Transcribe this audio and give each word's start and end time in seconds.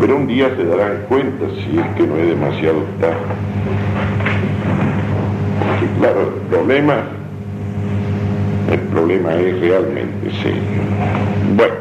Pero 0.00 0.16
un 0.16 0.26
día 0.26 0.48
se 0.56 0.64
darán 0.64 1.04
cuenta 1.08 1.46
si 1.54 1.78
es 1.78 1.86
que 1.96 2.06
no 2.06 2.16
es 2.16 2.28
demasiado 2.28 2.82
tarde. 3.00 3.16
Porque 5.58 5.86
claro, 5.98 6.34
el 6.34 6.42
problema, 6.50 6.94
el 8.70 8.80
problema 8.80 9.34
es 9.34 9.60
realmente 9.60 10.30
serio. 10.42 10.62
Bueno, 11.56 11.74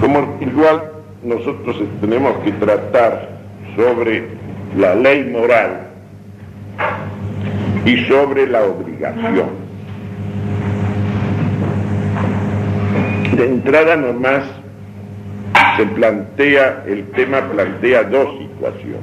como 0.00 0.36
igual 0.40 0.82
nosotros 1.22 1.76
tenemos 2.00 2.32
que 2.44 2.52
tratar 2.52 3.28
sobre 3.76 4.28
la 4.76 4.94
ley 4.94 5.24
moral 5.24 5.88
y 7.84 7.96
sobre 8.04 8.46
la 8.46 8.62
obligación. 8.62 9.66
De 13.36 13.46
entrada 13.46 13.96
nomás 13.96 14.42
se 15.76 15.86
plantea, 15.86 16.84
el 16.86 17.04
tema 17.10 17.40
plantea 17.50 18.04
dos 18.04 18.38
situaciones. 18.38 19.00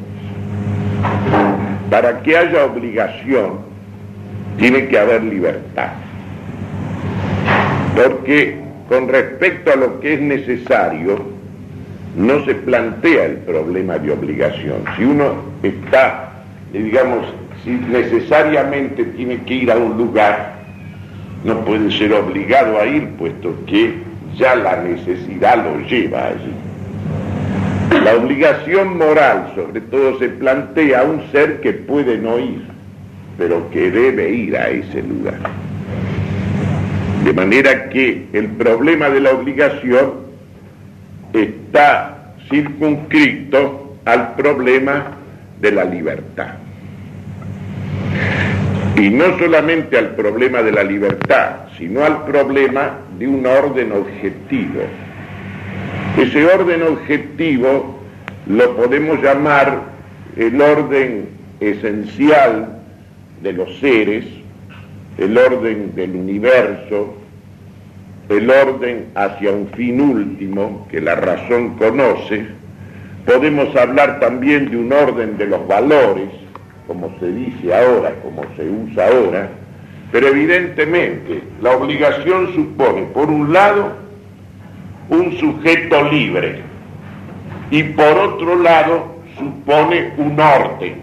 Para 1.89 2.21
que 2.21 2.37
haya 2.37 2.65
obligación, 2.65 3.59
tiene 4.57 4.87
que 4.87 4.97
haber 4.97 5.23
libertad. 5.23 5.91
Porque 7.95 8.57
con 8.89 9.07
respecto 9.07 9.71
a 9.71 9.75
lo 9.75 9.99
que 9.99 10.13
es 10.13 10.21
necesario, 10.21 11.21
no 12.17 12.45
se 12.45 12.55
plantea 12.55 13.25
el 13.25 13.37
problema 13.37 13.97
de 13.97 14.11
obligación. 14.11 14.83
Si 14.95 15.03
uno 15.03 15.33
está, 15.63 16.43
digamos, 16.71 17.25
si 17.63 17.71
necesariamente 17.71 19.03
tiene 19.05 19.37
que 19.43 19.53
ir 19.53 19.71
a 19.71 19.77
un 19.77 19.97
lugar, 19.97 20.53
no 21.43 21.59
puede 21.65 21.91
ser 21.91 22.13
obligado 22.13 22.79
a 22.79 22.85
ir, 22.85 23.09
puesto 23.17 23.53
que 23.65 23.93
ya 24.37 24.55
la 24.55 24.77
necesidad 24.77 25.63
lo 25.63 25.79
lleva 25.87 26.27
allí. 26.27 26.53
La 28.03 28.15
obligación 28.15 28.97
moral, 28.97 29.51
sobre 29.55 29.81
todo, 29.81 30.19
se 30.19 30.29
plantea 30.29 31.01
a 31.01 31.03
un 31.03 31.21
ser 31.31 31.61
que 31.61 31.73
puede 31.73 32.17
no 32.17 32.39
ir, 32.39 32.63
pero 33.37 33.69
que 33.69 33.91
debe 33.91 34.29
ir 34.31 34.57
a 34.57 34.69
ese 34.69 35.01
lugar. 35.03 35.39
De 37.23 37.33
manera 37.33 37.89
que 37.89 38.27
el 38.33 38.47
problema 38.49 39.09
de 39.09 39.21
la 39.21 39.31
obligación 39.31 40.13
está 41.33 42.33
circunscrito 42.49 43.97
al 44.05 44.35
problema 44.35 45.11
de 45.61 45.71
la 45.71 45.85
libertad. 45.85 46.62
Y 48.95 49.09
no 49.09 49.37
solamente 49.39 49.97
al 49.97 50.15
problema 50.15 50.61
de 50.61 50.71
la 50.71 50.83
libertad, 50.83 51.67
sino 51.77 52.03
al 52.03 52.25
problema 52.25 52.99
de 53.17 53.27
un 53.27 53.45
orden 53.45 53.91
objetivo. 53.91 54.81
Ese 56.17 56.45
orden 56.45 56.83
objetivo 56.83 57.99
lo 58.47 58.75
podemos 58.75 59.21
llamar 59.21 59.81
el 60.37 60.61
orden 60.61 61.29
esencial 61.59 62.81
de 63.41 63.53
los 63.53 63.79
seres, 63.79 64.25
el 65.17 65.37
orden 65.37 65.95
del 65.95 66.15
universo, 66.15 67.15
el 68.29 68.49
orden 68.49 69.07
hacia 69.15 69.51
un 69.51 69.69
fin 69.69 70.01
último 70.01 70.87
que 70.91 71.01
la 71.01 71.15
razón 71.15 71.77
conoce. 71.77 72.45
Podemos 73.25 73.75
hablar 73.75 74.19
también 74.19 74.69
de 74.69 74.77
un 74.77 74.93
orden 74.93 75.37
de 75.37 75.47
los 75.47 75.67
valores, 75.67 76.29
como 76.87 77.13
se 77.19 77.31
dice 77.31 77.73
ahora, 77.73 78.13
como 78.21 78.43
se 78.55 78.69
usa 78.69 79.07
ahora, 79.07 79.49
pero 80.11 80.27
evidentemente 80.27 81.43
la 81.61 81.71
obligación 81.71 82.53
supone, 82.53 83.03
por 83.13 83.29
un 83.29 83.51
lado, 83.51 83.93
un 85.09 85.37
sujeto 85.37 86.03
libre 86.09 86.61
y 87.71 87.83
por 87.83 88.17
otro 88.17 88.55
lado 88.61 89.15
supone 89.37 90.13
un 90.17 90.39
orden, 90.39 91.01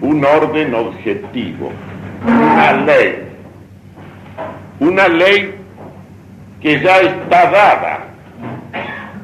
un 0.00 0.24
orden 0.24 0.74
objetivo, 0.74 1.70
una 2.26 2.72
ley, 2.72 3.22
una 4.80 5.08
ley 5.08 5.54
que 6.60 6.80
ya 6.80 7.00
está 7.00 7.50
dada 7.50 7.98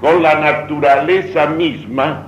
con 0.00 0.22
la 0.22 0.34
naturaleza 0.36 1.46
misma 1.46 2.25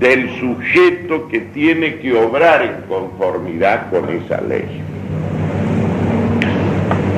del 0.00 0.30
sujeto 0.40 1.28
que 1.28 1.40
tiene 1.40 1.98
que 1.98 2.14
obrar 2.14 2.62
en 2.62 2.88
conformidad 2.88 3.90
con 3.90 4.08
esa 4.08 4.40
ley. 4.40 4.80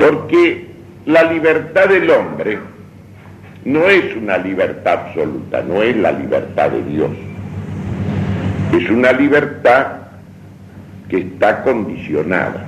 Porque 0.01 0.67
la 1.07 1.23
libertad 1.33 1.89
del 1.89 2.11
hombre 2.11 2.59
no 3.65 3.85
es 3.85 4.17
una 4.17 4.37
libertad 4.37 5.07
absoluta, 5.07 5.63
no 5.63 5.81
es 5.81 5.97
la 5.97 6.11
libertad 6.11 6.71
de 6.71 6.83
Dios. 6.83 7.11
Es 8.77 8.91
una 8.91 9.13
libertad 9.13 9.87
que 11.09 11.19
está 11.19 11.63
condicionada. 11.63 12.67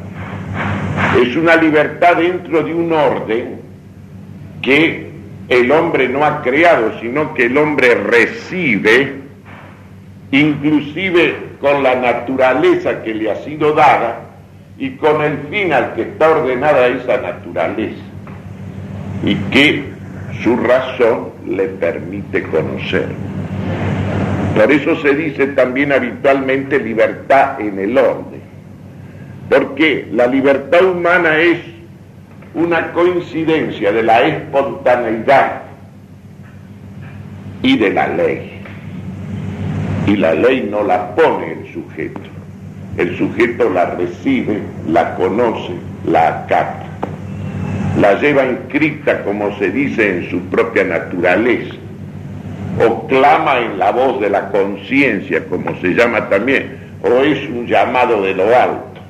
Es 1.20 1.34
una 1.34 1.56
libertad 1.56 2.18
dentro 2.18 2.62
de 2.62 2.72
un 2.72 2.92
orden 2.92 3.60
que 4.62 5.10
el 5.48 5.72
hombre 5.72 6.08
no 6.08 6.24
ha 6.24 6.40
creado, 6.40 7.00
sino 7.00 7.34
que 7.34 7.46
el 7.46 7.58
hombre 7.58 7.94
recibe 7.96 9.23
inclusive 10.34 11.36
con 11.60 11.84
la 11.84 11.94
naturaleza 11.94 13.02
que 13.04 13.14
le 13.14 13.30
ha 13.30 13.36
sido 13.44 13.72
dada 13.72 14.20
y 14.76 14.90
con 14.96 15.22
el 15.22 15.38
fin 15.48 15.72
al 15.72 15.94
que 15.94 16.02
está 16.02 16.30
ordenada 16.30 16.88
esa 16.88 17.18
naturaleza 17.18 18.02
y 19.24 19.36
que 19.52 19.84
su 20.42 20.56
razón 20.56 21.30
le 21.46 21.68
permite 21.68 22.42
conocer. 22.42 23.06
Por 24.56 24.72
eso 24.72 25.00
se 25.02 25.14
dice 25.14 25.46
también 25.48 25.92
habitualmente 25.92 26.80
libertad 26.80 27.60
en 27.60 27.78
el 27.78 27.96
orden, 27.96 28.42
porque 29.48 30.08
la 30.12 30.26
libertad 30.26 30.84
humana 30.84 31.38
es 31.38 31.58
una 32.54 32.92
coincidencia 32.92 33.92
de 33.92 34.02
la 34.02 34.20
espontaneidad 34.22 35.62
y 37.62 37.78
de 37.78 37.90
la 37.90 38.08
ley 38.08 38.53
y 40.06 40.16
la 40.16 40.34
ley 40.34 40.68
no 40.70 40.82
la 40.82 41.14
pone 41.14 41.52
el 41.52 41.72
sujeto. 41.72 42.20
El 42.96 43.16
sujeto 43.16 43.70
la 43.70 43.86
recibe, 43.86 44.60
la 44.88 45.14
conoce, 45.16 45.72
la 46.06 46.28
acata, 46.28 46.86
la 48.00 48.20
lleva 48.20 48.44
inscrita, 48.44 49.24
como 49.24 49.56
se 49.58 49.70
dice, 49.70 50.18
en 50.18 50.30
su 50.30 50.40
propia 50.42 50.84
naturaleza, 50.84 51.74
o 52.86 53.06
clama 53.06 53.58
en 53.60 53.78
la 53.78 53.90
voz 53.90 54.20
de 54.20 54.30
la 54.30 54.50
conciencia, 54.50 55.44
como 55.46 55.74
se 55.80 55.94
llama 55.94 56.28
también, 56.28 56.76
o 57.02 57.22
es 57.22 57.48
un 57.48 57.66
llamado 57.66 58.22
de 58.22 58.34
lo 58.34 58.44
alto. 58.54 59.00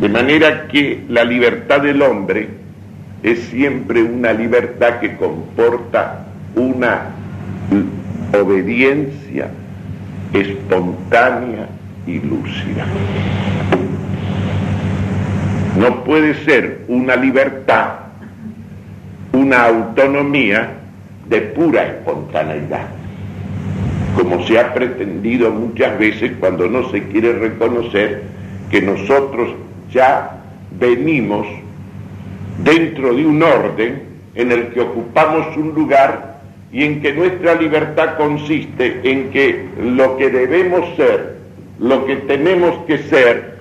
De 0.00 0.08
manera 0.08 0.68
que 0.68 1.02
la 1.08 1.24
libertad 1.24 1.80
del 1.80 2.02
hombre 2.02 2.48
es 3.22 3.40
siempre 3.48 4.02
una 4.02 4.32
libertad 4.32 5.00
que 5.00 5.16
comporta 5.16 6.26
una 6.54 7.14
obediencia 8.32 9.50
espontánea 10.32 11.68
y 12.06 12.20
lúcida. 12.20 12.86
No 15.78 16.04
puede 16.04 16.34
ser 16.44 16.84
una 16.88 17.16
libertad, 17.16 17.90
una 19.32 19.66
autonomía 19.66 20.72
de 21.28 21.40
pura 21.40 21.86
espontaneidad, 21.86 22.86
como 24.16 24.44
se 24.46 24.58
ha 24.58 24.74
pretendido 24.74 25.50
muchas 25.50 25.98
veces 25.98 26.32
cuando 26.40 26.68
no 26.68 26.90
se 26.90 27.04
quiere 27.04 27.32
reconocer 27.34 28.22
que 28.70 28.82
nosotros 28.82 29.50
ya 29.92 30.38
venimos 30.78 31.46
dentro 32.64 33.14
de 33.14 33.24
un 33.24 33.42
orden 33.42 34.02
en 34.34 34.52
el 34.52 34.68
que 34.68 34.80
ocupamos 34.80 35.56
un 35.56 35.74
lugar 35.74 36.37
y 36.72 36.84
en 36.84 37.00
que 37.00 37.12
nuestra 37.12 37.54
libertad 37.54 38.16
consiste 38.16 39.00
en 39.02 39.30
que 39.30 39.68
lo 39.80 40.16
que 40.16 40.28
debemos 40.28 40.96
ser, 40.96 41.36
lo 41.78 42.04
que 42.04 42.16
tenemos 42.16 42.84
que 42.86 42.98
ser, 42.98 43.58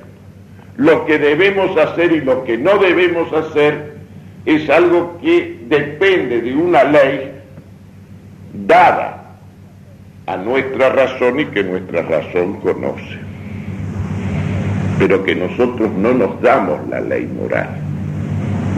lo 0.75 1.05
que 1.05 1.17
debemos 1.17 1.77
hacer 1.77 2.11
y 2.11 2.21
lo 2.21 2.43
que 2.43 2.57
no 2.57 2.77
debemos 2.77 3.31
hacer 3.31 3.95
es 4.45 4.69
algo 4.69 5.17
que 5.21 5.59
depende 5.67 6.41
de 6.41 6.55
una 6.55 6.83
ley 6.83 7.31
dada 8.53 9.37
a 10.25 10.37
nuestra 10.37 10.89
razón 10.89 11.39
y 11.39 11.45
que 11.45 11.63
nuestra 11.63 12.01
razón 12.01 12.59
conoce, 12.59 13.19
pero 14.99 15.23
que 15.23 15.35
nosotros 15.35 15.91
no 15.93 16.13
nos 16.13 16.41
damos 16.41 16.85
la 16.89 16.99
ley 16.99 17.25
moral 17.25 17.86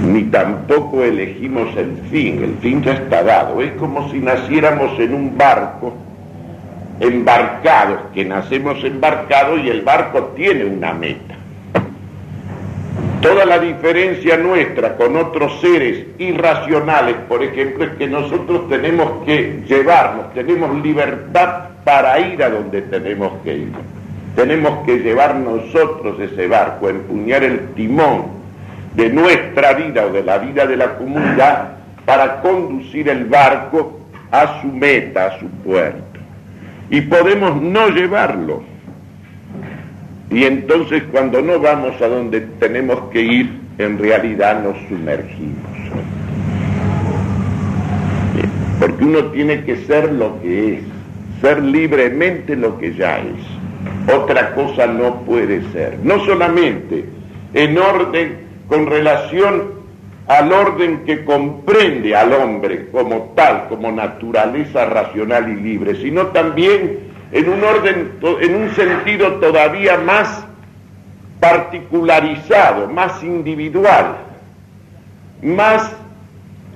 ni 0.05 0.23
tampoco 0.23 1.03
elegimos 1.03 1.75
el 1.75 1.97
fin, 2.09 2.43
el 2.43 2.55
fin 2.61 2.81
ya 2.83 2.93
está 2.93 3.23
dado. 3.23 3.61
Es 3.61 3.71
como 3.73 4.09
si 4.11 4.19
naciéramos 4.19 4.99
en 4.99 5.13
un 5.13 5.37
barco, 5.37 5.93
embarcados, 6.99 7.99
que 8.13 8.25
nacemos 8.25 8.83
embarcados 8.83 9.59
y 9.63 9.69
el 9.69 9.81
barco 9.81 10.33
tiene 10.35 10.65
una 10.65 10.93
meta. 10.93 11.35
Toda 13.21 13.45
la 13.45 13.59
diferencia 13.59 14.37
nuestra 14.37 14.95
con 14.95 15.17
otros 15.17 15.59
seres 15.59 16.05
irracionales, 16.17 17.15
por 17.27 17.43
ejemplo, 17.43 17.83
es 17.83 17.91
que 17.91 18.07
nosotros 18.07 18.69
tenemos 18.69 19.25
que 19.25 19.61
llevarnos, 19.67 20.33
tenemos 20.33 20.81
libertad 20.81 21.69
para 21.83 22.17
ir 22.19 22.41
a 22.41 22.49
donde 22.49 22.81
tenemos 22.83 23.33
que 23.43 23.57
ir. 23.57 23.71
Tenemos 24.37 24.85
que 24.85 24.99
llevar 24.99 25.35
nosotros 25.35 26.17
ese 26.21 26.47
barco, 26.47 26.87
empuñar 26.87 27.43
el 27.43 27.73
timón 27.73 28.38
de 28.99 29.09
nuestra 29.09 29.73
vida 29.73 30.05
o 30.07 30.11
de 30.11 30.23
la 30.23 30.37
vida 30.39 30.67
de 30.67 30.75
la 30.75 30.97
comunidad 30.97 31.69
para 32.05 32.41
conducir 32.41 33.07
el 33.07 33.23
barco 33.25 33.97
a 34.29 34.61
su 34.61 34.67
meta, 34.67 35.27
a 35.27 35.39
su 35.39 35.47
puerto. 35.47 36.19
Y 36.89 36.99
podemos 37.01 37.61
no 37.61 37.87
llevarlo, 37.87 38.61
y 40.29 40.43
entonces 40.43 41.03
cuando 41.11 41.41
no 41.41 41.59
vamos 41.59 41.99
a 42.01 42.07
donde 42.09 42.41
tenemos 42.59 42.99
que 43.11 43.21
ir, 43.21 43.49
en 43.77 43.97
realidad 43.97 44.61
nos 44.63 44.77
sumergimos. 44.89 45.55
Porque 48.81 49.03
uno 49.05 49.25
tiene 49.27 49.63
que 49.63 49.77
ser 49.85 50.11
lo 50.11 50.41
que 50.41 50.73
es, 50.73 50.83
ser 51.39 51.63
libremente 51.63 52.57
lo 52.57 52.77
que 52.77 52.93
ya 52.93 53.19
es. 53.19 54.13
Otra 54.13 54.53
cosa 54.55 54.87
no 54.87 55.21
puede 55.21 55.61
ser. 55.71 55.97
No 56.03 56.19
solamente 56.25 57.05
en 57.53 57.77
orden 57.77 58.48
con 58.69 58.85
relación 58.85 59.79
al 60.27 60.53
orden 60.53 61.05
que 61.05 61.25
comprende 61.25 62.15
al 62.15 62.31
hombre 62.33 62.87
como 62.91 63.33
tal, 63.35 63.67
como 63.67 63.91
naturaleza 63.91 64.85
racional 64.85 65.49
y 65.49 65.55
libre, 65.55 65.95
sino 65.95 66.27
también 66.27 66.99
en 67.31 67.49
un 67.49 67.63
orden, 67.63 68.11
en 68.39 68.55
un 68.55 68.69
sentido 68.75 69.33
todavía 69.35 69.97
más 69.97 70.45
particularizado, 71.39 72.87
más 72.87 73.23
individual, 73.23 74.17
más 75.41 75.91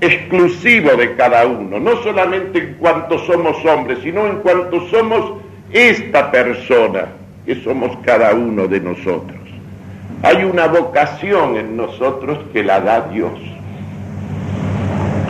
exclusivo 0.02 0.96
de 0.96 1.16
cada 1.16 1.46
uno, 1.46 1.80
no 1.80 2.02
solamente 2.02 2.60
en 2.60 2.74
cuanto 2.76 3.20
somos 3.20 3.64
hombres, 3.66 4.00
sino 4.02 4.26
en 4.26 4.38
cuanto 4.38 4.88
somos 4.88 5.42
esta 5.72 6.32
persona 6.32 7.06
que 7.46 7.56
somos 7.62 7.96
cada 8.04 8.34
uno 8.34 8.68
de 8.68 8.80
nosotros. 8.80 9.43
Hay 10.24 10.46
una 10.46 10.68
vocación 10.68 11.58
en 11.58 11.76
nosotros 11.76 12.40
que 12.54 12.64
la 12.64 12.80
da 12.80 13.10
Dios, 13.10 13.34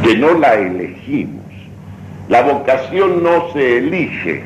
que 0.04 0.16
no 0.16 0.36
la 0.36 0.54
elegimos. 0.54 1.42
La 2.30 2.44
vocación 2.44 3.24
no 3.24 3.52
se 3.54 3.80
elige, 3.80 4.44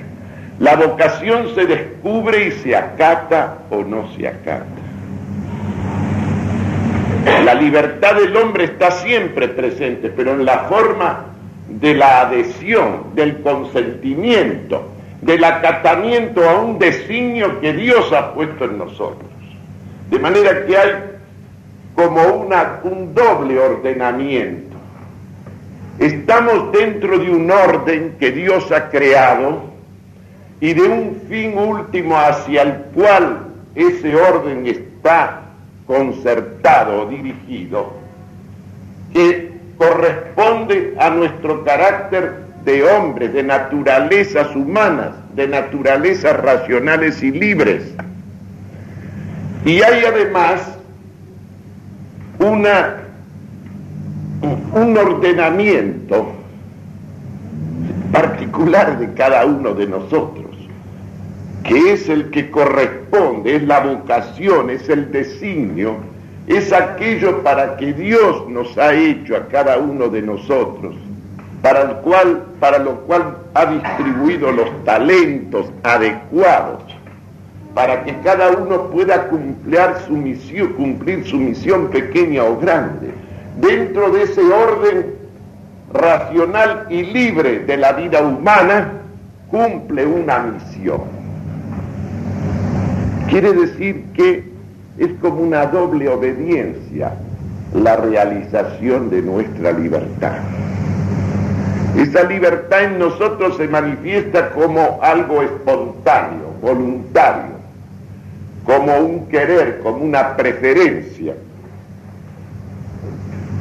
la 0.58 0.78
vocación 0.78 1.54
se 1.54 1.66
descubre 1.66 2.48
y 2.48 2.52
se 2.52 2.78
acata 2.78 3.58
o 3.70 3.84
no 3.84 4.08
se 4.16 4.26
acata. 4.26 4.64
La 7.44 7.54
libertad 7.54 8.16
del 8.16 8.34
hombre 8.38 8.64
está 8.64 8.92
siempre 8.92 9.50
presente, 9.50 10.10
pero 10.16 10.32
en 10.32 10.46
la 10.46 10.60
forma 10.70 11.26
de 11.68 11.94
la 11.94 12.22
adhesión, 12.22 13.14
del 13.16 13.42
consentimiento, 13.42 14.88
del 15.22 15.44
acatamiento 15.44 16.50
a 16.50 16.62
un 16.62 16.80
designio 16.80 17.60
que 17.60 17.74
Dios 17.74 18.14
ha 18.14 18.34
puesto 18.34 18.64
en 18.64 18.78
nosotros. 18.78 19.37
De 20.10 20.20
manera 20.20 20.66
que 20.66 20.78
hay 20.78 20.92
como 21.96 22.22
una, 22.24 22.80
un 22.84 23.14
doble 23.14 23.60
ordenamiento. 23.60 24.78
Estamos 26.00 26.72
dentro 26.72 27.18
de 27.18 27.30
un 27.32 27.50
orden 27.50 28.16
que 28.20 28.32
Dios 28.32 28.72
ha 28.72 28.90
creado, 28.90 29.68
y 30.60 30.74
de 30.74 30.82
un 30.82 31.22
fin 31.30 31.58
último 31.58 32.18
hacia 32.18 32.64
el 32.64 32.74
cual 32.94 33.48
ese 33.76 34.16
orden 34.16 34.66
está 34.66 35.42
concertado 35.86 37.04
o 37.04 37.06
dirigido, 37.06 37.94
que 39.14 39.52
corresponde 39.78 40.96
a 41.00 41.10
nuestro 41.10 41.64
carácter 41.64 42.48
de 42.66 42.84
hombres, 42.84 43.34
de 43.34 43.44
naturalezas 43.44 44.56
humanas, 44.56 45.12
de 45.36 45.48
naturalezas 45.48 46.36
racionales 46.38 47.22
y 47.22 47.32
libres. 47.32 47.94
Y 49.66 49.82
hay 49.82 50.06
además 50.06 50.78
una, 52.40 52.98
un 54.74 54.98
ordenamiento 54.98 56.32
particular 58.12 58.98
de 59.00 59.14
cada 59.14 59.46
uno 59.46 59.74
de 59.74 59.88
nosotros 59.88 60.48
que 61.68 61.92
es 61.94 62.08
el 62.08 62.30
que 62.30 62.50
corresponde, 62.50 63.58
es 63.58 63.64
la 63.64 63.82
vocación, 63.82 64.70
es 64.70 64.88
el 64.88 65.12
designio, 65.12 65.98
es 66.48 66.72
aquello 66.72 67.44
para 67.44 67.76
que 67.76 67.92
Dios 67.92 68.48
nos 68.48 68.78
ha 68.78 68.94
hecho 68.94 69.36
a 69.36 69.48
cada 69.48 69.78
uno 69.78 70.08
de 70.08 70.22
nosotros, 70.22 70.96
para, 71.62 71.82
el 71.82 71.98
cual, 71.98 72.46
para 72.62 72.80
lo 72.80 73.02
cual 73.02 73.38
ha 73.54 73.66
distribuido 73.66 74.52
los 74.54 74.70
talentos 74.86 75.66
adecuados, 75.84 76.84
para 77.78 78.04
que 78.04 78.18
cada 78.24 78.50
uno 78.54 78.90
pueda 78.90 79.28
cumplir 79.28 79.80
su 80.08 80.14
misión, 80.14 80.74
cumplir 80.74 81.24
su 81.28 81.38
misión 81.38 81.90
pequeña 81.92 82.44
o 82.44 82.58
grande, 82.58 83.12
dentro 83.62 84.10
de 84.10 84.24
ese 84.24 84.42
orden 84.42 85.14
racional 85.94 86.88
y 86.90 87.04
libre 87.04 87.60
de 87.60 87.78
la 87.78 87.92
vida 87.92 88.24
humana, 88.24 88.94
cumple 89.52 90.08
una 90.08 90.40
misión. 90.40 91.02
Quiere 93.30 93.54
decir 93.54 94.06
que 94.16 94.44
es 94.98 95.12
como 95.22 95.42
una 95.42 95.68
doble 95.68 96.10
obediencia 96.10 97.14
la 97.76 97.96
realización 97.96 99.12
de 99.12 99.22
nuestra 99.22 99.72
libertad. 99.72 100.40
Esa 101.96 102.24
libertad 102.24 102.86
en 102.86 102.98
nosotros 102.98 103.56
se 103.56 103.68
manifiesta 103.68 104.50
como 104.50 104.98
algo 105.04 105.44
espontáneo, 105.44 106.56
voluntario, 106.60 107.57
como 108.68 108.96
un 108.98 109.28
querer, 109.28 109.80
como 109.82 110.06
una 110.06 110.38
preferencia. 110.38 111.34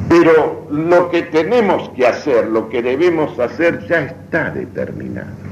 Pero 0.07 0.67
lo 0.69 1.09
que 1.09 1.23
tenemos 1.23 1.89
que 1.95 2.05
hacer, 2.05 2.45
lo 2.47 2.69
que 2.69 2.83
debemos 2.83 3.39
hacer, 3.39 3.87
ya 3.87 4.01
está 4.01 4.51
determinado 4.51 5.47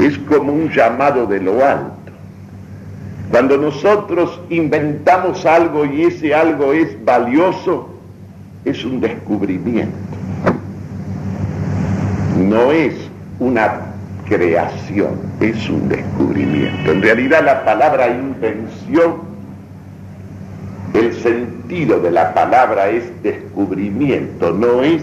es 0.00 0.18
como 0.18 0.52
un 0.52 0.70
llamado 0.70 1.26
de 1.26 1.40
lo 1.40 1.64
alto. 1.64 1.94
Cuando 3.30 3.56
nosotros 3.56 4.40
inventamos 4.48 5.46
algo 5.46 5.84
y 5.84 6.04
ese 6.04 6.34
algo 6.34 6.72
es 6.72 7.02
valioso, 7.04 7.88
es 8.64 8.84
un 8.84 9.00
descubrimiento. 9.00 9.94
No 12.36 12.72
es 12.72 12.94
una 13.38 13.89
creación, 14.30 15.18
es 15.40 15.68
un 15.68 15.88
descubrimiento. 15.88 16.92
En 16.92 17.02
realidad 17.02 17.44
la 17.44 17.64
palabra 17.64 18.08
invención, 18.08 19.22
el 20.94 21.12
sentido 21.14 21.98
de 22.00 22.12
la 22.12 22.32
palabra 22.32 22.88
es 22.88 23.22
descubrimiento, 23.24 24.52
no 24.52 24.82
es 24.82 25.02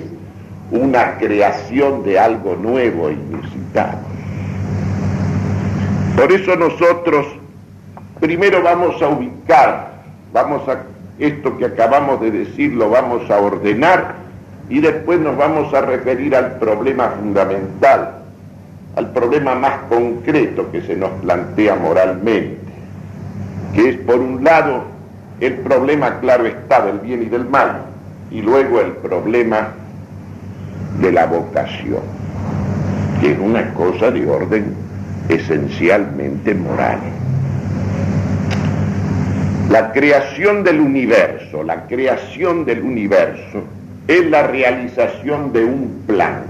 una 0.72 1.18
creación 1.18 2.04
de 2.04 2.18
algo 2.18 2.56
nuevo 2.56 3.10
e 3.10 3.14
inusitado. 3.14 4.00
Por 6.16 6.32
eso 6.32 6.56
nosotros 6.56 7.28
primero 8.22 8.64
vamos 8.64 9.02
a 9.02 9.10
ubicar, 9.10 9.92
vamos 10.32 10.68
a 10.70 10.84
esto 11.20 11.58
que 11.58 11.66
acabamos 11.66 12.22
de 12.22 12.32
decir 12.32 12.74
lo 12.74 12.90
vamos 12.90 13.30
a 13.30 13.40
ordenar 13.40 14.16
y 14.70 14.80
después 14.80 15.20
nos 15.20 15.36
vamos 15.36 15.74
a 15.74 15.82
referir 15.82 16.34
al 16.36 16.60
problema 16.60 17.10
fundamental, 17.10 18.24
al 18.98 19.12
problema 19.12 19.54
más 19.54 19.82
concreto 19.90 20.72
que 20.72 20.82
se 20.82 20.96
nos 20.96 21.12
plantea 21.22 21.76
moralmente, 21.76 22.58
que 23.76 23.90
es 23.90 23.98
por 23.98 24.20
un 24.20 24.44
lado 24.44 24.86
el 25.40 25.54
problema, 25.54 26.20
claro 26.20 26.48
está, 26.48 26.84
del 26.84 26.98
bien 27.00 27.22
y 27.22 27.26
del 27.28 27.46
mal, 27.46 27.84
y 28.32 28.42
luego 28.42 28.82
el 28.82 28.94
problema 28.94 29.70
de 31.00 31.12
la 31.12 31.28
vocación, 31.28 32.02
que 33.22 33.34
es 33.34 33.38
una 33.40 33.72
cosa 33.76 34.10
de 34.10 34.28
orden 34.28 34.74
esencialmente 35.30 36.56
moral. 36.56 36.98
La 39.70 39.92
creación 39.92 40.64
del 40.64 40.80
universo, 40.80 41.62
la 41.62 41.86
creación 41.86 42.66
del 42.66 42.82
universo 42.82 43.62
es 44.08 44.28
la 44.28 44.48
realización 44.48 45.54
de 45.54 45.66
un 45.66 46.04
plan, 46.08 46.46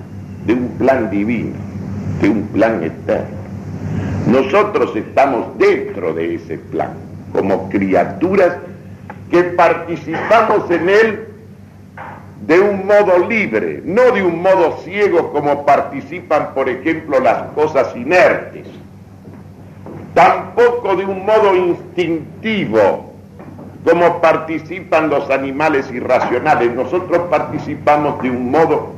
de 0.46 0.54
un 0.54 0.70
plan 0.78 1.10
divino, 1.10 1.67
de 2.22 2.30
un 2.30 2.48
plan 2.48 2.84
eterno. 2.84 3.38
Nosotros 4.28 4.96
estamos 4.96 5.58
dentro 5.58 6.14
de 6.14 6.36
ese 6.36 6.58
plan, 6.58 6.94
como 7.34 7.70
criaturas 7.70 8.58
que 9.32 9.44
participamos 9.44 10.70
en 10.70 10.90
él 10.90 11.28
de 12.46 12.60
un 12.60 12.86
modo 12.86 13.28
libre, 13.28 13.82
no 13.84 14.12
de 14.12 14.24
un 14.24 14.42
modo 14.42 14.78
ciego 14.84 15.32
como 15.32 15.66
participan, 15.66 16.54
por 16.54 16.70
ejemplo, 16.70 17.20
las 17.20 17.52
cosas 17.54 17.96
inertes, 17.96 18.68
tampoco 20.14 20.96
de 20.96 21.06
un 21.06 21.26
modo 21.26 21.56
instintivo 21.56 23.08
cómo 23.88 24.20
participan 24.20 25.10
los 25.10 25.30
animales 25.30 25.90
irracionales. 25.92 26.74
Nosotros 26.74 27.28
participamos 27.30 28.22
de 28.22 28.30
un 28.30 28.52
modo 28.52 28.97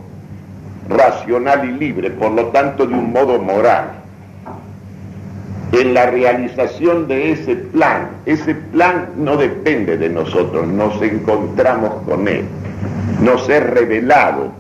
racional 0.89 1.69
y 1.69 1.72
libre, 1.74 2.10
por 2.12 2.31
lo 2.31 2.48
tanto 2.48 2.86
de 2.86 2.93
un 2.93 3.13
modo 3.13 3.39
moral. 3.39 3.91
En 5.72 5.93
la 5.93 6.08
realización 6.08 7.08
de 7.08 7.31
ese 7.31 7.55
plan, 7.55 8.10
ese 8.25 8.55
plan 8.55 9.10
no 9.17 9.38
depende 9.38 9.98
de 9.98 10.10
nosotros, 10.10 10.67
nos 10.67 11.00
encontramos 11.01 11.93
con 12.08 12.27
él, 12.27 12.43
nos 13.22 13.48
es 13.50 13.63
revelado, 13.63 14.51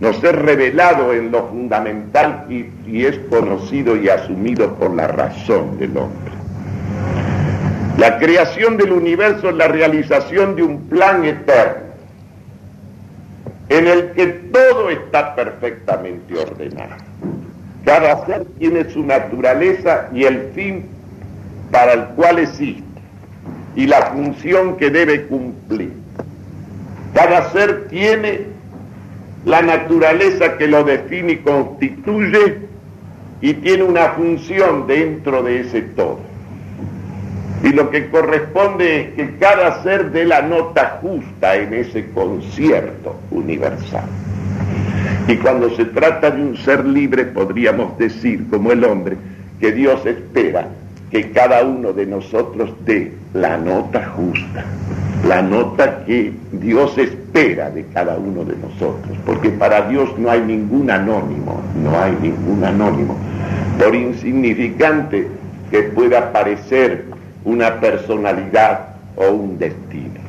nos 0.00 0.22
es 0.22 0.34
revelado 0.34 1.14
en 1.14 1.30
lo 1.30 1.48
fundamental 1.48 2.44
y, 2.50 3.06
es 3.06 3.18
conocido 3.30 3.96
y 3.96 4.10
asumido 4.10 4.74
por 4.74 4.94
la 4.94 5.08
razón 5.08 5.78
del 5.78 5.96
hombre. 5.96 6.32
La 7.96 8.18
creación 8.18 8.76
del 8.76 8.92
universo 8.92 9.48
es 9.48 9.56
la 9.56 9.68
realización 9.68 10.56
de 10.56 10.62
un 10.62 10.88
plan 10.88 11.24
eterno 11.24 11.83
en 13.68 13.86
el 13.86 14.12
que 14.12 14.26
todo 14.26 14.90
está 14.90 15.34
perfectamente 15.34 16.36
ordenado. 16.36 16.96
Cada 17.84 18.24
ser 18.26 18.44
tiene 18.58 18.88
su 18.90 19.04
naturaleza 19.04 20.08
y 20.12 20.24
el 20.24 20.50
fin 20.54 20.86
para 21.70 21.92
el 21.92 22.04
cual 22.14 22.38
existe 22.38 22.84
y 23.76 23.86
la 23.86 24.02
función 24.06 24.76
que 24.76 24.90
debe 24.90 25.26
cumplir. 25.26 25.92
Cada 27.14 27.50
ser 27.52 27.88
tiene 27.88 28.46
la 29.44 29.62
naturaleza 29.62 30.56
que 30.56 30.66
lo 30.66 30.84
define 30.84 31.32
y 31.32 31.36
constituye 31.38 32.58
y 33.40 33.54
tiene 33.54 33.82
una 33.82 34.10
función 34.10 34.86
dentro 34.86 35.42
de 35.42 35.60
ese 35.60 35.82
todo. 35.82 36.33
Y 37.64 37.70
lo 37.70 37.90
que 37.90 38.10
corresponde 38.10 39.00
es 39.00 39.14
que 39.14 39.36
cada 39.38 39.82
ser 39.82 40.10
dé 40.12 40.26
la 40.26 40.42
nota 40.42 40.98
justa 41.00 41.56
en 41.56 41.72
ese 41.72 42.10
concierto 42.10 43.18
universal. 43.30 44.04
Y 45.26 45.36
cuando 45.36 45.74
se 45.74 45.86
trata 45.86 46.30
de 46.30 46.42
un 46.42 46.56
ser 46.58 46.84
libre, 46.84 47.24
podríamos 47.24 47.96
decir, 47.96 48.46
como 48.50 48.70
el 48.70 48.84
hombre, 48.84 49.16
que 49.58 49.72
Dios 49.72 50.04
espera 50.04 50.68
que 51.10 51.30
cada 51.30 51.64
uno 51.64 51.94
de 51.94 52.04
nosotros 52.04 52.70
dé 52.84 53.12
la 53.32 53.56
nota 53.56 54.12
justa, 54.14 54.64
la 55.26 55.40
nota 55.40 56.04
que 56.04 56.32
Dios 56.52 56.98
espera 56.98 57.70
de 57.70 57.86
cada 57.94 58.18
uno 58.18 58.44
de 58.44 58.56
nosotros, 58.56 59.16
porque 59.24 59.48
para 59.48 59.88
Dios 59.88 60.10
no 60.18 60.30
hay 60.30 60.42
ningún 60.42 60.90
anónimo, 60.90 61.62
no 61.82 61.98
hay 61.98 62.14
ningún 62.20 62.62
anónimo, 62.62 63.16
por 63.78 63.94
insignificante 63.94 65.28
que 65.70 65.82
pueda 65.84 66.30
parecer 66.30 67.13
una 67.44 67.80
personalidad 67.80 68.96
o 69.16 69.30
un 69.30 69.58
destino. 69.58 70.20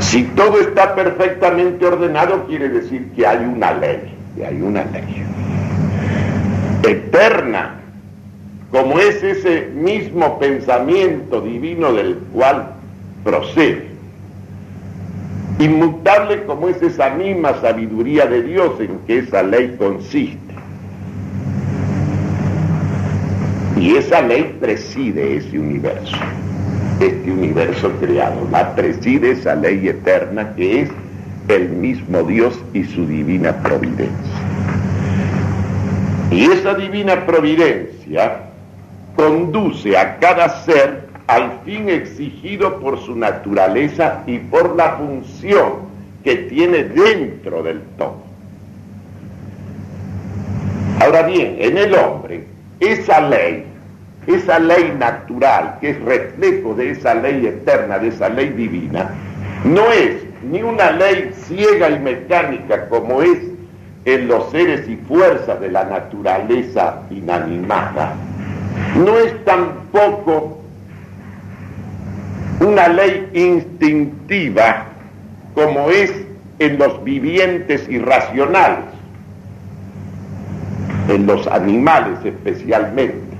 Si 0.00 0.24
todo 0.24 0.60
está 0.60 0.94
perfectamente 0.94 1.86
ordenado, 1.86 2.46
quiere 2.46 2.68
decir 2.68 3.10
que 3.14 3.26
hay 3.26 3.44
una 3.44 3.72
ley, 3.72 4.14
que 4.36 4.44
hay 4.44 4.60
una 4.60 4.84
ley 4.84 5.24
eterna, 6.84 7.76
como 8.70 8.98
es 8.98 9.22
ese 9.22 9.68
mismo 9.74 10.38
pensamiento 10.38 11.40
divino 11.40 11.92
del 11.92 12.16
cual 12.32 12.70
procede. 13.22 13.86
Inmutable 15.58 16.44
como 16.44 16.68
es 16.68 16.82
esa 16.82 17.10
misma 17.10 17.60
sabiduría 17.60 18.26
de 18.26 18.42
Dios 18.42 18.80
en 18.80 18.98
que 19.06 19.18
esa 19.18 19.42
ley 19.42 19.76
consiste. 19.78 20.41
Y 23.82 23.96
esa 23.96 24.22
ley 24.22 24.56
preside 24.60 25.38
ese 25.38 25.58
universo, 25.58 26.16
este 27.00 27.32
universo 27.32 27.90
creado. 27.98 28.46
La 28.52 28.76
preside 28.76 29.32
esa 29.32 29.56
ley 29.56 29.88
eterna 29.88 30.54
que 30.54 30.82
es 30.82 30.90
el 31.48 31.68
mismo 31.70 32.22
Dios 32.22 32.56
y 32.72 32.84
su 32.84 33.04
divina 33.08 33.60
providencia. 33.60 34.14
Y 36.30 36.44
esa 36.44 36.74
divina 36.74 37.26
providencia 37.26 38.42
conduce 39.16 39.98
a 39.98 40.16
cada 40.20 40.62
ser 40.62 41.08
al 41.26 41.58
fin 41.64 41.88
exigido 41.88 42.78
por 42.78 43.00
su 43.00 43.16
naturaleza 43.16 44.22
y 44.28 44.38
por 44.38 44.76
la 44.76 44.92
función 44.92 45.90
que 46.22 46.36
tiene 46.36 46.84
dentro 46.84 47.64
del 47.64 47.80
todo. 47.98 48.22
Ahora 51.00 51.24
bien, 51.24 51.56
en 51.58 51.78
el 51.78 51.94
hombre, 51.96 52.46
esa 52.78 53.20
ley 53.22 53.71
esa 54.26 54.58
ley 54.58 54.94
natural, 54.98 55.78
que 55.80 55.90
es 55.90 56.00
reflejo 56.02 56.74
de 56.74 56.92
esa 56.92 57.14
ley 57.14 57.46
eterna, 57.46 57.98
de 57.98 58.08
esa 58.08 58.28
ley 58.28 58.50
divina, 58.50 59.10
no 59.64 59.90
es 59.90 60.22
ni 60.42 60.62
una 60.62 60.90
ley 60.92 61.32
ciega 61.34 61.90
y 61.90 61.98
mecánica 61.98 62.88
como 62.88 63.22
es 63.22 63.38
en 64.04 64.28
los 64.28 64.50
seres 64.50 64.88
y 64.88 64.96
fuerzas 64.96 65.60
de 65.60 65.70
la 65.70 65.84
naturaleza 65.84 67.02
inanimada, 67.10 68.14
no 68.96 69.18
es 69.18 69.44
tampoco 69.44 70.58
una 72.60 72.88
ley 72.88 73.28
instintiva 73.32 74.86
como 75.54 75.90
es 75.90 76.12
en 76.58 76.78
los 76.78 77.02
vivientes 77.02 77.88
irracionales, 77.88 78.84
en 81.08 81.26
los 81.26 81.46
animales 81.48 82.18
especialmente 82.24 83.31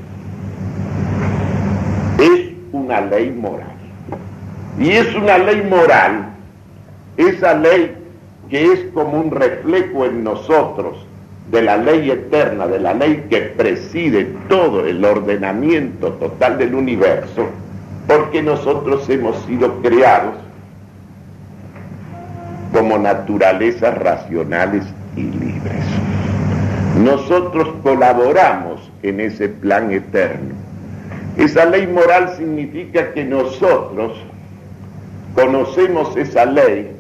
una 2.83 3.01
ley 3.01 3.31
moral. 3.31 3.77
Y 4.79 4.91
es 4.91 5.15
una 5.15 5.39
ley 5.39 5.63
moral, 5.69 6.31
esa 7.17 7.55
ley 7.55 7.95
que 8.49 8.73
es 8.73 8.81
como 8.93 9.21
un 9.21 9.31
reflejo 9.31 10.05
en 10.05 10.25
nosotros 10.25 11.07
de 11.51 11.63
la 11.63 11.77
ley 11.77 12.11
eterna, 12.11 12.67
de 12.67 12.81
la 12.81 12.95
ley 12.95 13.27
que 13.29 13.41
preside 13.43 14.25
todo 14.49 14.87
el 14.87 15.05
ordenamiento 15.05 16.13
total 16.15 16.59
del 16.59 16.75
universo, 16.75 17.47
porque 18.07 18.43
nosotros 18.43 19.09
hemos 19.09 19.37
sido 19.45 19.81
creados 19.83 20.35
como 22.73 22.99
naturalezas 22.99 23.97
racionales 23.99 24.85
y 25.17 25.23
libres. 25.23 25.85
Nosotros 26.99 27.69
colaboramos 27.83 28.91
en 29.03 29.21
ese 29.21 29.49
plan 29.49 29.93
eterno 29.93 30.52
esa 31.43 31.65
ley 31.65 31.89
moral 31.89 32.35
significa 32.37 33.13
que 33.13 33.25
nosotros 33.25 34.13
conocemos 35.35 36.17
esa 36.17 36.45
ley, 36.45 36.93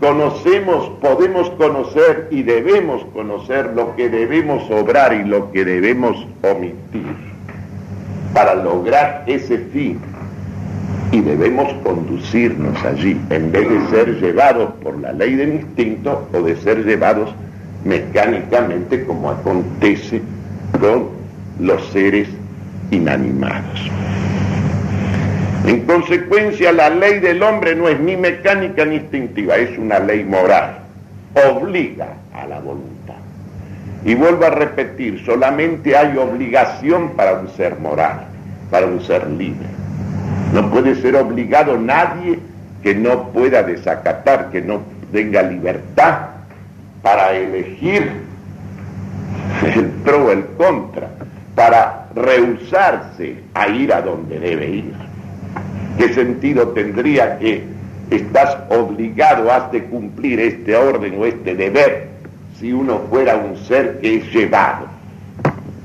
conocemos, 0.00 0.88
podemos 1.02 1.50
conocer 1.50 2.28
y 2.30 2.42
debemos 2.42 3.04
conocer 3.12 3.72
lo 3.74 3.94
que 3.94 4.08
debemos 4.08 4.70
obrar 4.70 5.12
y 5.12 5.24
lo 5.24 5.52
que 5.52 5.66
debemos 5.66 6.26
omitir 6.42 7.16
para 8.32 8.54
lograr 8.54 9.24
ese 9.26 9.58
fin. 9.58 10.00
Y 11.12 11.20
debemos 11.20 11.70
conducirnos 11.84 12.82
allí, 12.82 13.20
en 13.28 13.52
vez 13.52 13.68
de 13.68 13.88
ser 13.90 14.20
llevados 14.20 14.72
por 14.82 14.98
la 14.98 15.12
ley 15.12 15.34
del 15.34 15.54
instinto 15.54 16.26
o 16.32 16.42
de 16.42 16.56
ser 16.56 16.82
llevados 16.82 17.28
mecánicamente 17.84 19.04
como 19.04 19.30
acontece 19.30 20.22
con 20.80 21.08
los 21.60 21.84
seres 21.88 22.28
inanimados. 22.90 23.90
En 25.66 25.80
consecuencia, 25.80 26.72
la 26.72 26.90
ley 26.90 27.18
del 27.18 27.42
hombre 27.42 27.74
no 27.74 27.88
es 27.88 27.98
ni 27.98 28.16
mecánica 28.16 28.84
ni 28.84 28.96
instintiva, 28.96 29.56
es 29.56 29.76
una 29.76 29.98
ley 29.98 30.22
moral. 30.24 30.78
Obliga 31.34 32.06
a 32.32 32.46
la 32.46 32.60
voluntad. 32.60 33.16
Y 34.04 34.14
vuelvo 34.14 34.44
a 34.44 34.50
repetir, 34.50 35.24
solamente 35.26 35.96
hay 35.96 36.16
obligación 36.16 37.10
para 37.16 37.34
un 37.34 37.48
ser 37.50 37.80
moral, 37.80 38.20
para 38.70 38.86
un 38.86 39.02
ser 39.02 39.26
libre. 39.28 39.66
No 40.52 40.70
puede 40.70 40.94
ser 40.94 41.16
obligado 41.16 41.76
nadie 41.76 42.38
que 42.84 42.94
no 42.94 43.30
pueda 43.30 43.64
desacatar, 43.64 44.50
que 44.50 44.62
no 44.62 44.82
tenga 45.12 45.42
libertad 45.42 46.18
para 47.02 47.32
elegir 47.32 48.08
el 49.74 49.86
pro 50.04 50.26
o 50.26 50.30
el 50.30 50.44
contra, 50.56 51.08
para 51.56 52.05
rehusarse 52.16 53.36
a 53.54 53.68
ir 53.68 53.92
a 53.92 54.00
donde 54.00 54.40
debe 54.40 54.70
ir. 54.70 54.92
¿Qué 55.98 56.12
sentido 56.14 56.68
tendría 56.68 57.38
que 57.38 57.62
estás 58.10 58.56
obligado, 58.70 59.50
de 59.70 59.84
cumplir 59.84 60.40
este 60.40 60.74
orden 60.74 61.20
o 61.20 61.26
este 61.26 61.54
deber 61.54 62.08
si 62.58 62.72
uno 62.72 63.02
fuera 63.10 63.36
un 63.36 63.56
ser 63.56 64.00
que 64.00 64.16
es 64.16 64.32
llevado 64.32 64.86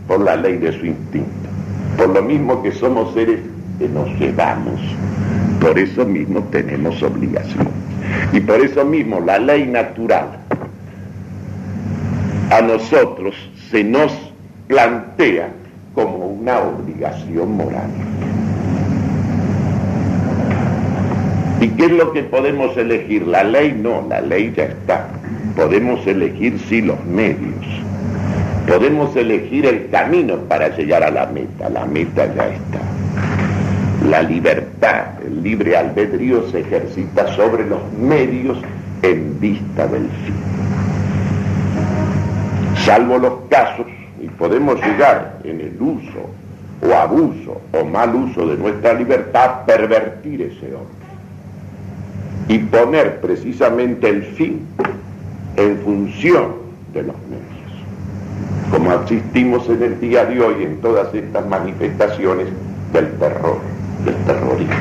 por 0.07 0.21
la 0.21 0.35
ley 0.37 0.57
de 0.57 0.71
su 0.71 0.85
instinto? 0.85 1.49
Por 1.97 2.09
lo 2.09 2.21
mismo 2.21 2.63
que 2.63 2.71
somos 2.71 3.13
seres 3.13 3.39
que 3.77 3.89
nos 3.89 4.07
llevamos, 4.17 4.79
por 5.59 5.77
eso 5.77 6.05
mismo 6.05 6.43
tenemos 6.51 7.01
obligación. 7.03 7.67
Y 8.31 8.39
por 8.39 8.61
eso 8.61 8.85
mismo 8.85 9.19
la 9.19 9.37
ley 9.37 9.65
natural 9.65 10.27
a 12.49 12.61
nosotros 12.61 13.35
se 13.69 13.83
nos 13.83 14.11
plantea 14.67 15.49
como 15.93 16.27
una 16.27 16.59
obligación 16.59 17.57
moral. 17.57 17.89
¿Y 21.59 21.67
qué 21.69 21.85
es 21.85 21.91
lo 21.91 22.11
que 22.11 22.23
podemos 22.23 22.75
elegir? 22.75 23.27
La 23.27 23.43
ley 23.43 23.77
no, 23.79 24.05
la 24.09 24.21
ley 24.21 24.51
ya 24.55 24.63
está. 24.63 25.07
Podemos 25.55 26.05
elegir 26.07 26.59
sí 26.67 26.81
los 26.81 27.03
medios. 27.05 27.65
Podemos 28.67 29.15
elegir 29.15 29.65
el 29.65 29.89
camino 29.89 30.37
para 30.47 30.69
llegar 30.75 31.03
a 31.03 31.11
la 31.11 31.27
meta. 31.27 31.69
La 31.69 31.85
meta 31.85 32.25
ya 32.33 32.47
está. 32.47 32.79
La 34.09 34.23
libertad, 34.23 35.21
el 35.23 35.43
libre 35.43 35.77
albedrío 35.77 36.49
se 36.49 36.61
ejercita 36.61 37.27
sobre 37.35 37.67
los 37.67 37.79
medios 37.93 38.57
en 39.03 39.39
vista 39.39 39.85
del 39.87 40.07
fin. 40.25 40.35
Salvo 42.83 43.19
los 43.19 43.33
casos, 43.49 43.85
podemos 44.41 44.81
llegar 44.83 45.37
en 45.43 45.61
el 45.61 45.79
uso 45.79 46.27
o 46.81 46.95
abuso 46.95 47.61
o 47.73 47.85
mal 47.85 48.15
uso 48.15 48.47
de 48.47 48.57
nuestra 48.57 48.93
libertad, 48.95 49.65
pervertir 49.67 50.41
ese 50.41 50.73
orden 50.73 51.01
y 52.47 52.57
poner 52.57 53.21
precisamente 53.21 54.09
el 54.09 54.23
fin 54.23 54.65
en 55.57 55.77
función 55.81 56.53
de 56.91 57.03
los 57.03 57.15
medios, 57.29 58.71
como 58.71 58.89
asistimos 58.89 59.69
en 59.69 59.83
el 59.83 59.99
día 59.99 60.25
de 60.25 60.41
hoy 60.41 60.63
en 60.63 60.81
todas 60.81 61.13
estas 61.13 61.45
manifestaciones 61.45 62.47
del 62.93 63.11
terror, 63.19 63.59
del 64.03 64.15
terrorismo. 64.25 64.73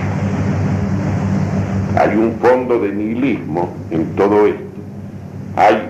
Hay 1.98 2.16
un 2.16 2.32
fondo 2.40 2.78
de 2.78 2.92
nihilismo 2.92 3.74
en 3.90 4.06
todo 4.16 4.46
esto. 4.46 4.64
Hay, 5.56 5.82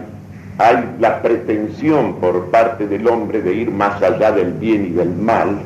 hay 0.61 0.85
la 1.01 1.23
pretensión 1.23 2.17
por 2.17 2.51
parte 2.51 2.87
del 2.87 3.09
hombre 3.09 3.41
de 3.41 3.55
ir 3.55 3.71
más 3.71 4.03
allá 4.03 4.31
del 4.31 4.53
bien 4.53 4.89
y 4.89 4.91
del 4.91 5.09
mal, 5.09 5.57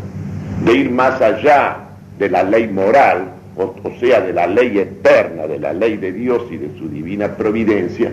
de 0.64 0.72
ir 0.72 0.90
más 0.92 1.20
allá 1.20 1.78
de 2.16 2.30
la 2.30 2.44
ley 2.44 2.68
moral, 2.68 3.32
o, 3.56 3.74
sea, 3.98 4.20
de 4.20 4.32
la 4.32 4.46
ley 4.46 4.78
eterna, 4.78 5.48
de 5.48 5.58
la 5.58 5.72
ley 5.72 5.96
de 5.96 6.12
Dios 6.12 6.44
y 6.48 6.58
de 6.58 6.78
su 6.78 6.88
divina 6.88 7.26
providencia, 7.36 8.12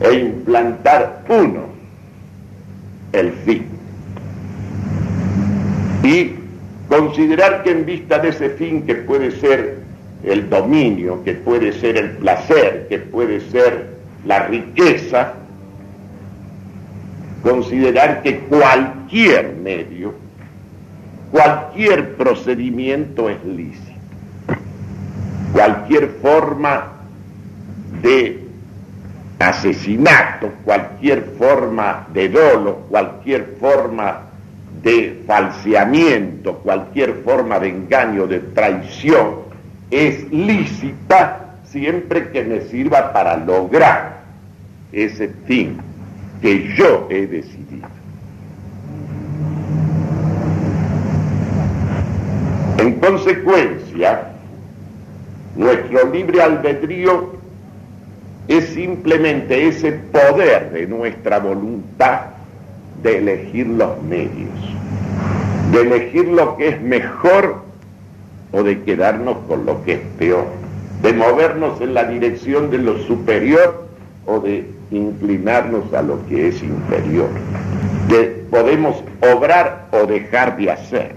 e 0.00 0.14
implantar 0.14 1.24
uno, 1.28 1.64
el 3.12 3.32
fin. 3.32 3.66
Y 6.04 6.34
considerar 6.88 7.64
que 7.64 7.72
en 7.72 7.84
vista 7.84 8.20
de 8.20 8.28
ese 8.28 8.50
fin, 8.50 8.86
que 8.86 8.94
puede 8.94 9.32
ser 9.32 9.78
el 10.22 10.48
dominio, 10.48 11.24
que 11.24 11.34
puede 11.34 11.72
ser 11.72 11.96
el 11.96 12.10
placer, 12.10 12.86
que 12.88 13.00
puede 13.00 13.40
ser 13.50 13.86
la 14.24 14.46
riqueza, 14.46 15.34
considerar 17.42 18.22
que 18.22 18.40
cualquier 18.40 19.54
medio, 19.56 20.14
cualquier 21.30 22.14
procedimiento 22.16 23.28
es 23.28 23.44
lícito. 23.44 23.90
Cualquier 25.52 26.08
forma 26.22 26.92
de 28.02 28.44
asesinato, 29.38 30.52
cualquier 30.64 31.22
forma 31.38 32.06
de 32.12 32.28
dolo, 32.28 32.86
cualquier 32.88 33.56
forma 33.58 34.26
de 34.82 35.22
falseamiento, 35.26 36.58
cualquier 36.58 37.22
forma 37.24 37.58
de 37.58 37.68
engaño, 37.68 38.26
de 38.26 38.38
traición, 38.40 39.50
es 39.90 40.30
lícita 40.30 41.56
siempre 41.64 42.30
que 42.30 42.44
me 42.44 42.60
sirva 42.62 43.12
para 43.12 43.36
lograr 43.36 44.20
ese 44.92 45.28
fin 45.46 45.89
que 46.40 46.74
yo 46.74 47.06
he 47.10 47.26
decidido. 47.26 47.88
En 52.78 52.94
consecuencia, 52.94 54.32
nuestro 55.56 56.10
libre 56.10 56.40
albedrío 56.40 57.34
es 58.48 58.68
simplemente 58.70 59.68
ese 59.68 59.92
poder 59.92 60.70
de 60.70 60.86
nuestra 60.86 61.38
voluntad 61.38 62.20
de 63.02 63.18
elegir 63.18 63.66
los 63.66 64.02
medios, 64.02 64.48
de 65.72 65.80
elegir 65.82 66.28
lo 66.28 66.56
que 66.56 66.68
es 66.68 66.80
mejor 66.80 67.62
o 68.52 68.62
de 68.62 68.82
quedarnos 68.82 69.36
con 69.46 69.66
lo 69.66 69.84
que 69.84 69.92
es 69.94 70.00
peor, 70.18 70.46
de 71.02 71.12
movernos 71.12 71.80
en 71.80 71.94
la 71.94 72.04
dirección 72.04 72.70
de 72.70 72.78
lo 72.78 72.98
superior 73.00 73.89
o 74.26 74.40
de 74.40 74.68
inclinarnos 74.90 75.92
a 75.94 76.02
lo 76.02 76.26
que 76.26 76.48
es 76.48 76.62
inferior. 76.62 77.28
De, 78.08 78.46
podemos 78.50 79.02
obrar 79.34 79.86
o 79.92 80.06
dejar 80.06 80.56
de 80.56 80.70
hacer. 80.70 81.14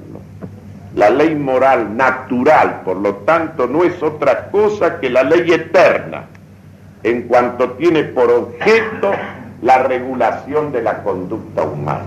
La 0.96 1.10
ley 1.10 1.34
moral 1.36 1.98
natural, 1.98 2.82
por 2.86 2.98
lo 2.98 3.16
tanto, 3.18 3.68
no 3.68 3.84
es 3.84 4.02
otra 4.04 4.52
cosa 4.52 5.00
que 5.00 5.10
la 5.10 5.24
ley 5.24 5.52
eterna, 5.52 6.26
en 7.02 7.24
cuanto 7.24 7.72
tiene 7.72 8.04
por 8.04 8.30
objeto 8.30 9.12
la 9.64 9.80
regulación 9.84 10.72
de 10.72 10.84
la 10.84 11.02
conducta 11.04 11.64
humana. 11.64 12.06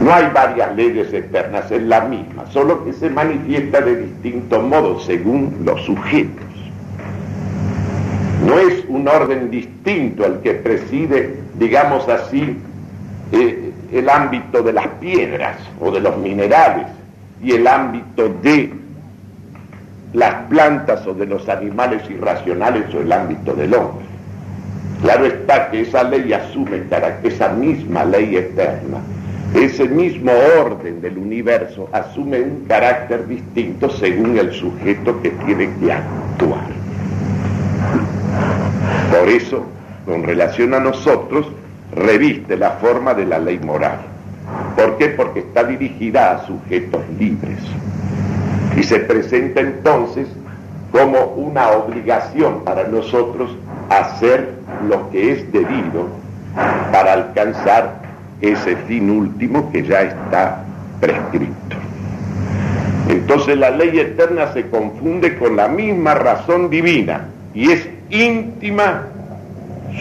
No 0.00 0.14
hay 0.14 0.30
varias 0.32 0.76
leyes 0.76 1.12
eternas, 1.12 1.70
es 1.72 1.82
la 1.82 2.02
misma, 2.02 2.46
solo 2.50 2.84
que 2.84 2.92
se 2.92 3.10
manifiesta 3.10 3.80
de 3.80 3.96
distintos 3.96 4.62
modos 4.62 5.04
según 5.04 5.62
los 5.64 5.82
sujetos. 5.82 6.47
No 8.48 8.58
es 8.58 8.82
un 8.88 9.06
orden 9.06 9.50
distinto 9.50 10.24
el 10.24 10.38
que 10.38 10.54
preside, 10.54 11.38
digamos 11.58 12.08
así, 12.08 12.56
eh, 13.30 13.72
el 13.92 14.08
ámbito 14.08 14.62
de 14.62 14.72
las 14.72 14.88
piedras 15.00 15.58
o 15.78 15.90
de 15.90 16.00
los 16.00 16.16
minerales, 16.16 16.86
y 17.42 17.52
el 17.52 17.66
ámbito 17.66 18.30
de 18.42 18.72
las 20.14 20.34
plantas 20.48 21.06
o 21.06 21.12
de 21.12 21.26
los 21.26 21.46
animales 21.50 22.08
irracionales 22.08 22.94
o 22.94 23.02
el 23.02 23.12
ámbito 23.12 23.52
del 23.52 23.74
hombre. 23.74 24.06
Claro 25.02 25.26
está 25.26 25.70
que 25.70 25.82
esa 25.82 26.02
ley 26.04 26.32
asume 26.32 26.84
esa 27.24 27.50
misma 27.50 28.06
ley 28.06 28.34
eterna, 28.34 28.98
ese 29.54 29.86
mismo 29.86 30.32
orden 30.58 31.02
del 31.02 31.18
universo 31.18 31.86
asume 31.92 32.40
un 32.40 32.64
carácter 32.66 33.26
distinto 33.28 33.90
según 33.90 34.38
el 34.38 34.52
sujeto 34.54 35.20
que 35.20 35.30
tiene 35.32 35.68
que 35.78 35.92
actuar. 35.92 36.77
Eso, 39.28 39.64
con 40.06 40.22
relación 40.22 40.72
a 40.74 40.80
nosotros, 40.80 41.46
reviste 41.94 42.56
la 42.56 42.72
forma 42.72 43.12
de 43.14 43.26
la 43.26 43.38
ley 43.38 43.58
moral. 43.58 43.98
¿Por 44.74 44.96
qué? 44.96 45.08
Porque 45.08 45.40
está 45.40 45.64
dirigida 45.64 46.32
a 46.32 46.46
sujetos 46.46 47.02
libres. 47.18 47.58
Y 48.76 48.82
se 48.82 49.00
presenta 49.00 49.60
entonces 49.60 50.28
como 50.92 51.24
una 51.34 51.68
obligación 51.72 52.64
para 52.64 52.84
nosotros 52.88 53.50
hacer 53.90 54.54
lo 54.88 55.10
que 55.10 55.32
es 55.32 55.52
debido 55.52 56.08
para 56.90 57.12
alcanzar 57.12 58.00
ese 58.40 58.76
fin 58.76 59.10
último 59.10 59.70
que 59.70 59.82
ya 59.82 60.02
está 60.02 60.64
prescrito. 61.00 61.76
Entonces 63.08 63.58
la 63.58 63.70
ley 63.70 63.98
eterna 63.98 64.52
se 64.52 64.68
confunde 64.68 65.36
con 65.38 65.56
la 65.56 65.68
misma 65.68 66.14
razón 66.14 66.70
divina 66.70 67.28
y 67.54 67.70
es 67.70 67.88
íntima 68.10 69.02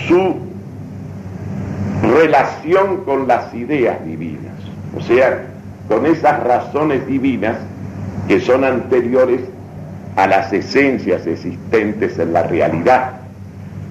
su 0.08 0.36
relación 2.02 3.04
con 3.06 3.28
las 3.28 3.54
ideas 3.54 4.04
divinas 4.06 4.47
o 4.97 5.02
sea, 5.02 5.43
con 5.88 6.06
esas 6.06 6.43
razones 6.43 7.06
divinas 7.08 7.58
que 8.28 8.39
son 8.39 8.63
anteriores 8.63 9.41
a 10.15 10.28
las 10.28 10.52
esencias 10.52 11.26
existentes 11.28 12.17
en 12.17 12.34
la 12.34 12.43
realidad 12.43 13.12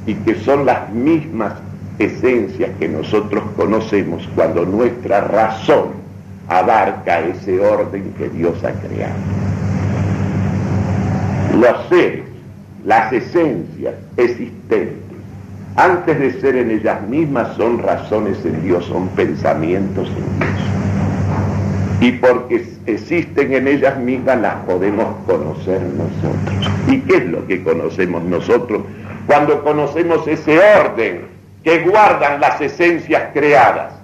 y 0.06 0.14
que 0.14 0.35
son 0.37 0.66
las 0.66 0.90
mismas 0.92 1.54
esencias 1.98 2.70
que 2.78 2.88
nosotros 2.88 3.44
conocemos 3.56 4.28
cuando 4.35 4.64
nuestra 4.66 5.20
razón 5.22 5.90
abarca 6.48 7.20
ese 7.20 7.61
orden 7.61 8.12
que 8.18 8.28
Dios 8.28 8.62
ha 8.64 8.72
creado. 8.72 9.14
Los 11.59 11.88
seres, 11.88 12.24
las 12.85 13.12
esencias 13.12 13.94
existentes, 14.16 14.90
antes 15.76 16.18
de 16.18 16.40
ser 16.40 16.56
en 16.56 16.70
ellas 16.70 17.02
mismas, 17.08 17.56
son 17.56 17.78
razones 17.78 18.44
en 18.44 18.62
Dios, 18.62 18.84
son 18.86 19.08
pensamientos 19.08 20.08
en 20.08 20.40
Dios 20.40 20.76
y 22.00 22.12
porque 22.12 22.64
existen 22.86 23.52
en 23.52 23.68
ellas 23.68 23.98
mismas 23.98 24.40
las 24.40 24.54
podemos 24.66 25.06
conocer 25.26 25.80
nosotros. 25.80 26.72
¿Y 26.88 27.00
qué 27.00 27.16
es 27.16 27.26
lo 27.26 27.46
que 27.46 27.62
conocemos 27.62 28.22
nosotros? 28.24 28.82
Cuando 29.26 29.62
conocemos 29.64 30.26
ese 30.28 30.58
orden 30.58 31.22
que 31.64 31.80
guardan 31.80 32.40
las 32.40 32.60
esencias 32.60 33.30
creadas, 33.32 33.94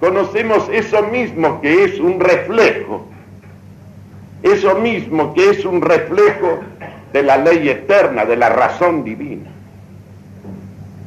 conocemos 0.00 0.68
eso 0.72 1.02
mismo 1.04 1.60
que 1.60 1.84
es 1.84 2.00
un 2.00 2.20
reflejo, 2.20 3.06
eso 4.42 4.74
mismo 4.76 5.34
que 5.34 5.50
es 5.50 5.64
un 5.64 5.82
reflejo 5.82 6.60
de 7.12 7.22
la 7.22 7.36
ley 7.36 7.68
eterna, 7.68 8.24
de 8.24 8.36
la 8.36 8.48
razón 8.48 9.04
divina. 9.04 9.50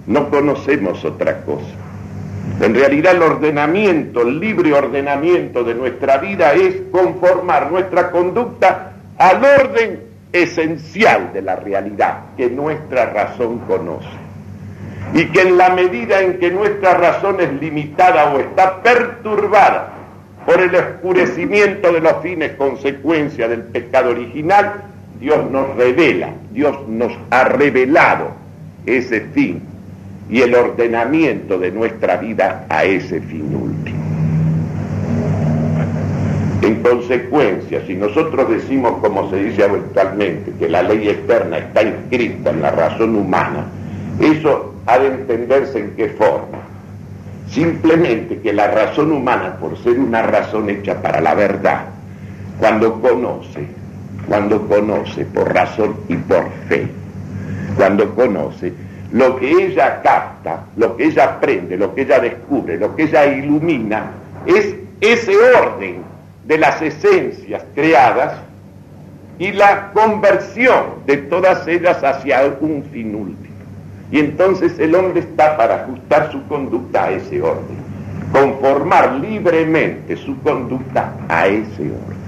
No 0.09 0.27
conocemos 0.31 1.05
otra 1.05 1.41
cosa. 1.41 1.69
En 2.59 2.73
realidad 2.73 3.15
el 3.15 3.21
ordenamiento, 3.21 4.23
el 4.23 4.39
libre 4.39 4.73
ordenamiento 4.73 5.63
de 5.63 5.75
nuestra 5.75 6.17
vida 6.17 6.53
es 6.53 6.77
conformar 6.91 7.71
nuestra 7.71 8.09
conducta 8.09 8.93
al 9.19 9.45
orden 9.45 9.99
esencial 10.33 11.31
de 11.31 11.43
la 11.43 11.57
realidad 11.57 12.21
que 12.35 12.49
nuestra 12.49 13.11
razón 13.11 13.59
conoce. 13.67 14.07
Y 15.13 15.25
que 15.25 15.41
en 15.41 15.57
la 15.59 15.69
medida 15.69 16.21
en 16.21 16.39
que 16.39 16.49
nuestra 16.49 16.95
razón 16.95 17.39
es 17.39 17.53
limitada 17.61 18.33
o 18.33 18.39
está 18.39 18.81
perturbada 18.81 19.93
por 20.43 20.59
el 20.59 20.73
oscurecimiento 20.73 21.93
de 21.93 22.01
los 22.01 22.19
fines 22.23 22.53
consecuencia 22.53 23.47
del 23.47 23.61
pecado 23.61 24.09
original, 24.09 24.85
Dios 25.19 25.51
nos 25.51 25.75
revela, 25.75 26.31
Dios 26.51 26.87
nos 26.87 27.13
ha 27.29 27.43
revelado 27.43 28.31
ese 28.87 29.21
fin 29.35 29.68
y 30.29 30.41
el 30.41 30.53
ordenamiento 30.53 31.57
de 31.57 31.71
nuestra 31.71 32.17
vida 32.17 32.65
a 32.69 32.83
ese 32.83 33.19
fin 33.21 33.55
último. 33.55 33.99
En 36.61 36.83
consecuencia, 36.83 37.81
si 37.87 37.95
nosotros 37.95 38.49
decimos, 38.49 38.99
como 39.01 39.29
se 39.29 39.37
dice 39.37 39.63
habitualmente, 39.63 40.51
que 40.59 40.67
la 40.67 40.83
ley 40.83 41.07
eterna 41.07 41.57
está 41.57 41.83
inscrita 41.83 42.49
en 42.51 42.61
la 42.61 42.71
razón 42.71 43.15
humana, 43.15 43.65
eso 44.19 44.75
ha 44.85 44.99
de 44.99 45.07
entenderse 45.07 45.79
en 45.79 45.91
qué 45.95 46.09
forma. 46.09 46.59
Simplemente 47.49 48.39
que 48.39 48.53
la 48.53 48.67
razón 48.67 49.11
humana, 49.11 49.55
por 49.55 49.77
ser 49.79 49.97
una 49.97 50.21
razón 50.21 50.69
hecha 50.69 51.01
para 51.01 51.21
la 51.21 51.33
verdad, 51.33 51.85
cuando 52.59 53.01
conoce, 53.01 53.65
cuando 54.27 54.67
conoce 54.67 55.25
por 55.25 55.51
razón 55.53 55.95
y 56.09 56.15
por 56.15 56.49
fe, 56.67 56.87
cuando 57.77 58.13
conoce, 58.13 58.73
lo 59.11 59.37
que 59.37 59.49
ella 59.49 60.01
capta, 60.01 60.65
lo 60.77 60.95
que 60.95 61.05
ella 61.05 61.23
aprende, 61.25 61.77
lo 61.77 61.93
que 61.95 62.01
ella 62.01 62.19
descubre, 62.19 62.77
lo 62.77 62.95
que 62.95 63.03
ella 63.03 63.25
ilumina, 63.25 64.11
es 64.45 64.75
ese 65.01 65.35
orden 65.55 66.03
de 66.45 66.57
las 66.57 66.81
esencias 66.81 67.63
creadas 67.73 68.33
y 69.39 69.51
la 69.51 69.91
conversión 69.93 71.05
de 71.05 71.17
todas 71.17 71.67
ellas 71.67 72.03
hacia 72.03 72.43
un 72.59 72.83
fin 72.91 73.15
último. 73.15 73.55
Y 74.11 74.19
entonces 74.19 74.77
el 74.79 74.95
hombre 74.95 75.21
está 75.21 75.55
para 75.55 75.83
ajustar 75.83 76.31
su 76.31 76.45
conducta 76.47 77.05
a 77.05 77.11
ese 77.11 77.41
orden, 77.41 77.77
conformar 78.31 79.13
libremente 79.13 80.17
su 80.17 80.39
conducta 80.41 81.13
a 81.29 81.47
ese 81.47 81.83
orden. 81.83 82.19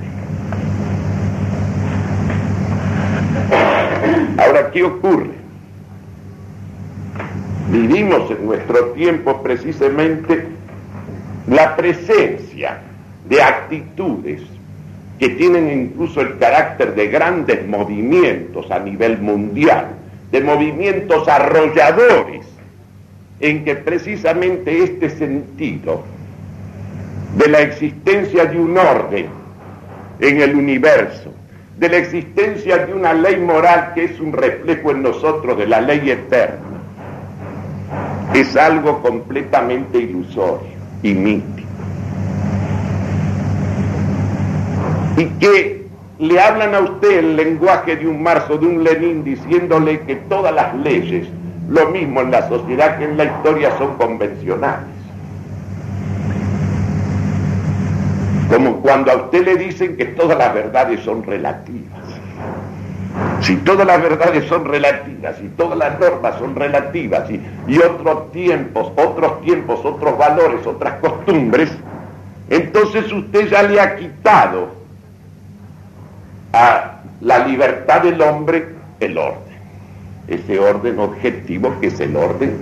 Ahora, 4.37 4.71
¿qué 4.71 4.83
ocurre? 4.83 5.40
Vivimos 7.71 8.29
en 8.29 8.45
nuestro 8.45 8.87
tiempo 8.87 9.41
precisamente 9.41 10.43
la 11.47 11.73
presencia 11.77 12.79
de 13.29 13.41
actitudes 13.41 14.41
que 15.17 15.29
tienen 15.29 15.71
incluso 15.71 16.19
el 16.19 16.37
carácter 16.37 16.95
de 16.95 17.07
grandes 17.07 17.65
movimientos 17.65 18.69
a 18.71 18.79
nivel 18.79 19.19
mundial, 19.19 19.87
de 20.31 20.41
movimientos 20.41 21.29
arrolladores, 21.29 22.45
en 23.39 23.63
que 23.63 23.75
precisamente 23.75 24.83
este 24.83 25.09
sentido 25.09 26.03
de 27.37 27.47
la 27.47 27.61
existencia 27.61 28.45
de 28.47 28.59
un 28.59 28.77
orden 28.77 29.27
en 30.19 30.41
el 30.41 30.55
universo, 30.55 31.33
de 31.77 31.87
la 31.87 31.97
existencia 31.97 32.85
de 32.85 32.93
una 32.93 33.13
ley 33.13 33.37
moral 33.37 33.93
que 33.95 34.03
es 34.03 34.19
un 34.19 34.33
reflejo 34.33 34.91
en 34.91 35.03
nosotros 35.03 35.57
de 35.57 35.67
la 35.67 35.79
ley 35.79 36.11
eterna, 36.11 36.70
es 38.33 38.55
algo 38.55 39.01
completamente 39.01 39.99
ilusorio 39.99 40.69
y 41.03 41.13
mítico. 41.13 41.67
Y 45.17 45.25
que 45.39 45.87
le 46.19 46.39
hablan 46.39 46.75
a 46.75 46.79
usted 46.79 47.19
el 47.19 47.35
lenguaje 47.35 47.95
de 47.95 48.07
un 48.07 48.23
Marzo, 48.23 48.57
de 48.57 48.65
un 48.65 48.83
Lenin, 48.83 49.23
diciéndole 49.23 49.99
que 50.01 50.15
todas 50.15 50.53
las 50.53 50.75
leyes, 50.75 51.27
lo 51.67 51.89
mismo 51.89 52.21
en 52.21 52.31
la 52.31 52.47
sociedad 52.47 52.97
que 52.97 53.05
en 53.05 53.17
la 53.17 53.25
historia, 53.25 53.77
son 53.77 53.95
convencionales. 53.95 54.85
Como 58.49 58.81
cuando 58.81 59.11
a 59.11 59.15
usted 59.15 59.45
le 59.45 59.55
dicen 59.55 59.97
que 59.97 60.05
todas 60.05 60.37
las 60.37 60.53
verdades 60.53 60.99
son 61.01 61.23
relativas. 61.23 61.80
Si 63.41 63.55
todas 63.57 63.87
las 63.87 64.01
verdades 64.01 64.45
son 64.47 64.65
relativas, 64.65 65.35
y 65.41 65.47
todas 65.49 65.77
las 65.77 65.99
normas 65.99 66.37
son 66.37 66.55
relativas, 66.55 67.29
y, 67.29 67.41
y 67.67 67.77
otros 67.79 68.31
tiempos, 68.31 68.91
otros 68.95 69.41
tiempos, 69.41 69.79
otros 69.83 70.17
valores, 70.17 70.65
otras 70.65 70.99
costumbres, 70.99 71.71
entonces 72.49 73.11
usted 73.11 73.49
ya 73.49 73.63
le 73.63 73.79
ha 73.79 73.95
quitado 73.95 74.69
a 76.53 77.01
la 77.21 77.47
libertad 77.47 78.01
del 78.01 78.21
hombre 78.21 78.75
el 78.99 79.17
orden, 79.17 79.55
ese 80.27 80.59
orden 80.59 80.99
objetivo 80.99 81.73
que 81.79 81.87
es 81.87 81.99
el 81.99 82.15
orden 82.15 82.57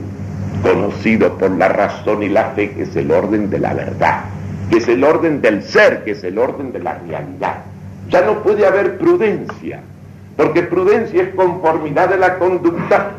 conocido 0.62 1.38
por 1.38 1.52
la 1.52 1.70
razón 1.70 2.24
y 2.24 2.30
la 2.30 2.52
fe, 2.52 2.72
que 2.72 2.84
es 2.84 2.96
el 2.96 3.12
orden 3.12 3.50
de 3.50 3.60
la 3.60 3.74
verdad, 3.74 4.26
que 4.70 4.78
es 4.78 4.88
el 4.88 5.04
orden 5.04 5.42
del 5.42 5.63
ser, 5.63 6.04
que 6.04 6.12
es 6.12 6.24
el 6.24 6.38
orden 6.38 6.72
de 6.72 6.80
la 6.80 6.96
realidad. 6.96 7.63
Ya 8.10 8.22
no 8.22 8.42
puede 8.44 8.65
haber 8.65 8.98
prudencia, 8.98 9.82
porque 10.39 10.63
prudencia 10.63 11.21
es 11.21 11.36
conformidad 11.36 12.08
de 12.08 12.17
la 12.17 12.39
conducta 12.39 13.12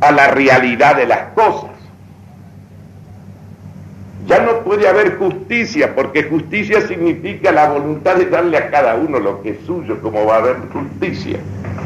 a 0.00 0.10
la 0.10 0.28
realidad 0.28 0.96
de 0.96 1.06
las 1.06 1.32
cosas. 1.34 1.72
Ya 4.26 4.38
no 4.38 4.60
puede 4.60 4.88
haber 4.88 5.18
justicia, 5.18 5.94
porque 5.94 6.22
justicia 6.22 6.80
significa 6.80 7.52
la 7.52 7.68
voluntad 7.68 8.16
de 8.16 8.30
darle 8.30 8.56
a 8.56 8.70
cada 8.70 8.94
uno 8.94 9.18
lo 9.18 9.42
que 9.42 9.50
es 9.50 9.58
suyo, 9.66 10.00
como 10.00 10.24
va 10.24 10.36
a 10.36 10.38
haber 10.38 10.56
justicia, 10.72 11.38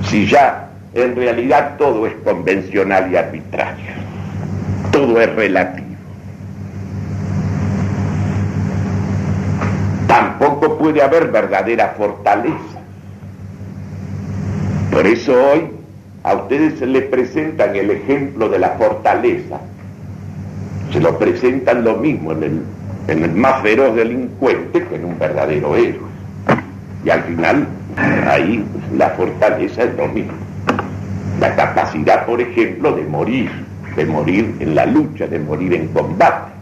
si 0.05 0.29
ya 0.29 0.69
en 0.95 1.17
realidad 1.17 1.75
todo 1.77 2.07
es 2.07 2.15
convencional 2.23 3.11
y 3.11 3.17
arbitrario, 3.17 3.91
todo 4.93 5.21
es 5.21 5.35
relativo. 5.35 5.89
Tampoco 10.07 10.79
puede 10.79 11.03
haber 11.03 11.33
verdadera 11.33 11.95
fortaleza 11.99 12.82
por 14.93 15.07
eso 15.07 15.33
hoy 15.33 15.71
a 16.23 16.35
ustedes 16.35 16.79
se 16.79 16.87
les 16.87 17.05
presentan 17.05 17.75
el 17.75 17.91
ejemplo 17.91 18.49
de 18.49 18.59
la 18.59 18.71
fortaleza. 18.71 19.59
Se 20.93 21.01
lo 21.01 21.19
presentan 21.19 21.83
lo 21.83 21.97
mismo 21.97 22.33
en 22.33 22.43
el, 22.43 22.63
en 23.09 23.25
el 23.25 23.33
más 23.33 23.63
feroz 23.63 23.97
delincuente 23.97 24.85
que 24.85 24.97
en 24.97 25.07
un 25.07 25.19
verdadero 25.19 25.75
héroe. 25.75 26.13
Y 27.05 27.11
al 27.11 27.23
final, 27.23 27.67
ahí 28.29 28.65
la 28.95 29.11
fortaleza 29.11 29.85
es 29.85 29.97
lo 29.97 30.07
mismo. 30.09 30.33
La 31.41 31.57
capacidad, 31.57 32.27
por 32.27 32.41
ejemplo, 32.41 32.93
de 32.95 33.03
morir, 33.05 33.51
de 33.97 34.05
morir 34.05 34.55
en 34.61 34.75
la 34.75 34.85
lucha, 34.85 35.27
de 35.27 35.39
morir 35.39 35.73
en 35.73 35.89
combate. 35.89 36.53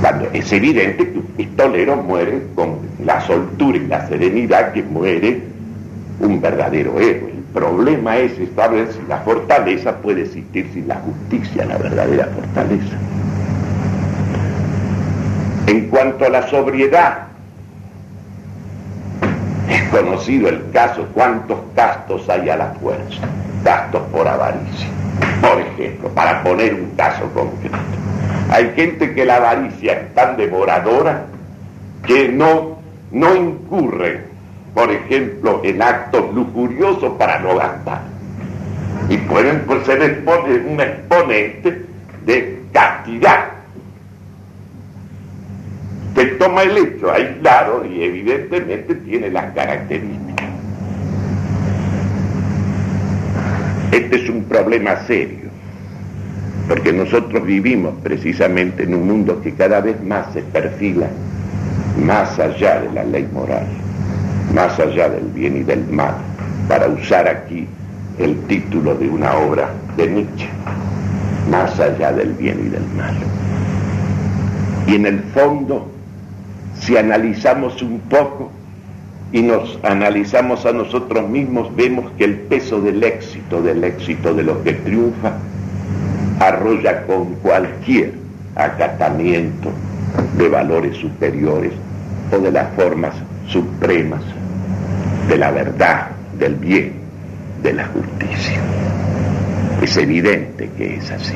Cuando 0.00 0.15
es 0.32 0.52
evidente 0.52 1.10
que 1.10 1.18
un 1.18 1.26
pistolero 1.36 1.96
muere 1.96 2.42
con 2.54 2.78
la 3.04 3.20
soltura 3.20 3.78
y 3.78 3.86
la 3.86 4.06
serenidad 4.08 4.72
que 4.72 4.82
muere 4.82 5.42
un 6.20 6.40
verdadero 6.40 6.98
héroe. 6.98 7.32
El 7.32 7.42
problema 7.52 8.16
es 8.18 8.32
saber 8.54 8.88
si 8.92 9.00
la 9.08 9.18
fortaleza 9.18 9.96
puede 9.96 10.22
existir 10.22 10.68
sin 10.72 10.88
la 10.88 10.96
justicia, 10.96 11.64
la 11.64 11.78
verdadera 11.78 12.26
fortaleza. 12.26 12.96
En 15.66 15.88
cuanto 15.88 16.26
a 16.26 16.28
la 16.28 16.48
sobriedad, 16.48 17.26
es 19.68 19.82
conocido 19.88 20.48
el 20.48 20.70
caso, 20.70 21.06
cuántos 21.12 21.58
gastos 21.74 22.28
hay 22.28 22.48
a 22.50 22.56
la 22.56 22.66
fuerza, 22.80 23.22
gastos 23.64 24.02
por 24.12 24.28
avaricia, 24.28 24.88
por 25.40 25.60
ejemplo, 25.60 26.08
para 26.10 26.42
poner 26.42 26.74
un 26.74 26.90
caso 26.96 27.24
concreto. 27.34 27.76
Hay 28.50 28.72
gente 28.76 29.12
que 29.12 29.24
la 29.24 29.36
avaricia 29.36 29.92
es 29.94 30.14
tan 30.14 30.36
devoradora 30.36 31.26
que 32.06 32.28
no, 32.28 32.78
no 33.10 33.34
incurre, 33.34 34.20
por 34.72 34.90
ejemplo, 34.90 35.60
en 35.64 35.82
actos 35.82 36.32
lujuriosos 36.32 37.14
para 37.18 37.40
no 37.40 37.56
gastar. 37.56 38.02
Y 39.08 39.16
pueden 39.18 39.60
pues, 39.66 39.84
ser 39.84 40.22
un 40.66 40.80
exponente 40.80 41.82
de 42.24 42.60
castidad 42.72 43.46
que 46.14 46.26
toma 46.26 46.62
el 46.62 46.78
hecho 46.78 47.12
aislado 47.12 47.84
y 47.84 48.02
evidentemente 48.02 48.94
tiene 48.94 49.30
las 49.30 49.52
características. 49.54 50.46
Este 53.92 54.16
es 54.16 54.30
un 54.30 54.44
problema 54.44 54.96
serio 55.06 55.45
porque 56.68 56.92
nosotros 56.92 57.44
vivimos 57.44 57.94
precisamente 58.02 58.82
en 58.82 58.94
un 58.94 59.06
mundo 59.06 59.40
que 59.40 59.52
cada 59.54 59.80
vez 59.80 60.02
más 60.02 60.32
se 60.32 60.42
perfila 60.42 61.08
más 62.04 62.38
allá 62.38 62.80
de 62.80 62.92
la 62.92 63.04
ley 63.04 63.28
moral, 63.32 63.66
más 64.54 64.78
allá 64.78 65.08
del 65.08 65.26
bien 65.26 65.58
y 65.58 65.62
del 65.62 65.86
mal, 65.86 66.14
para 66.68 66.88
usar 66.88 67.28
aquí 67.28 67.66
el 68.18 68.36
título 68.46 68.94
de 68.94 69.08
una 69.08 69.34
obra 69.36 69.70
de 69.96 70.08
Nietzsche, 70.08 70.48
más 71.50 71.78
allá 71.78 72.12
del 72.12 72.32
bien 72.32 72.66
y 72.66 72.68
del 72.68 72.84
mal. 72.96 73.14
Y 74.86 74.94
en 74.96 75.06
el 75.06 75.20
fondo, 75.34 75.86
si 76.80 76.96
analizamos 76.96 77.80
un 77.82 78.00
poco, 78.00 78.50
y 79.32 79.42
nos 79.42 79.78
analizamos 79.82 80.64
a 80.66 80.72
nosotros 80.72 81.28
mismos, 81.28 81.74
vemos 81.74 82.10
que 82.16 82.24
el 82.24 82.36
peso 82.42 82.80
del 82.80 83.02
éxito, 83.02 83.60
del 83.60 83.82
éxito 83.82 84.32
de 84.32 84.44
los 84.44 84.58
que 84.58 84.72
triunfa, 84.74 85.32
arrolla 86.40 87.02
con 87.06 87.34
cualquier 87.36 88.12
acatamiento 88.54 89.70
de 90.36 90.48
valores 90.48 90.96
superiores 90.96 91.72
o 92.32 92.38
de 92.38 92.50
las 92.50 92.72
formas 92.74 93.14
supremas 93.46 94.22
de 95.28 95.36
la 95.36 95.50
verdad, 95.50 96.08
del 96.38 96.54
bien, 96.54 96.92
de 97.62 97.72
la 97.72 97.86
justicia. 97.86 98.60
Es 99.82 99.96
evidente 99.96 100.70
que 100.76 100.96
es 100.96 101.10
así. 101.10 101.34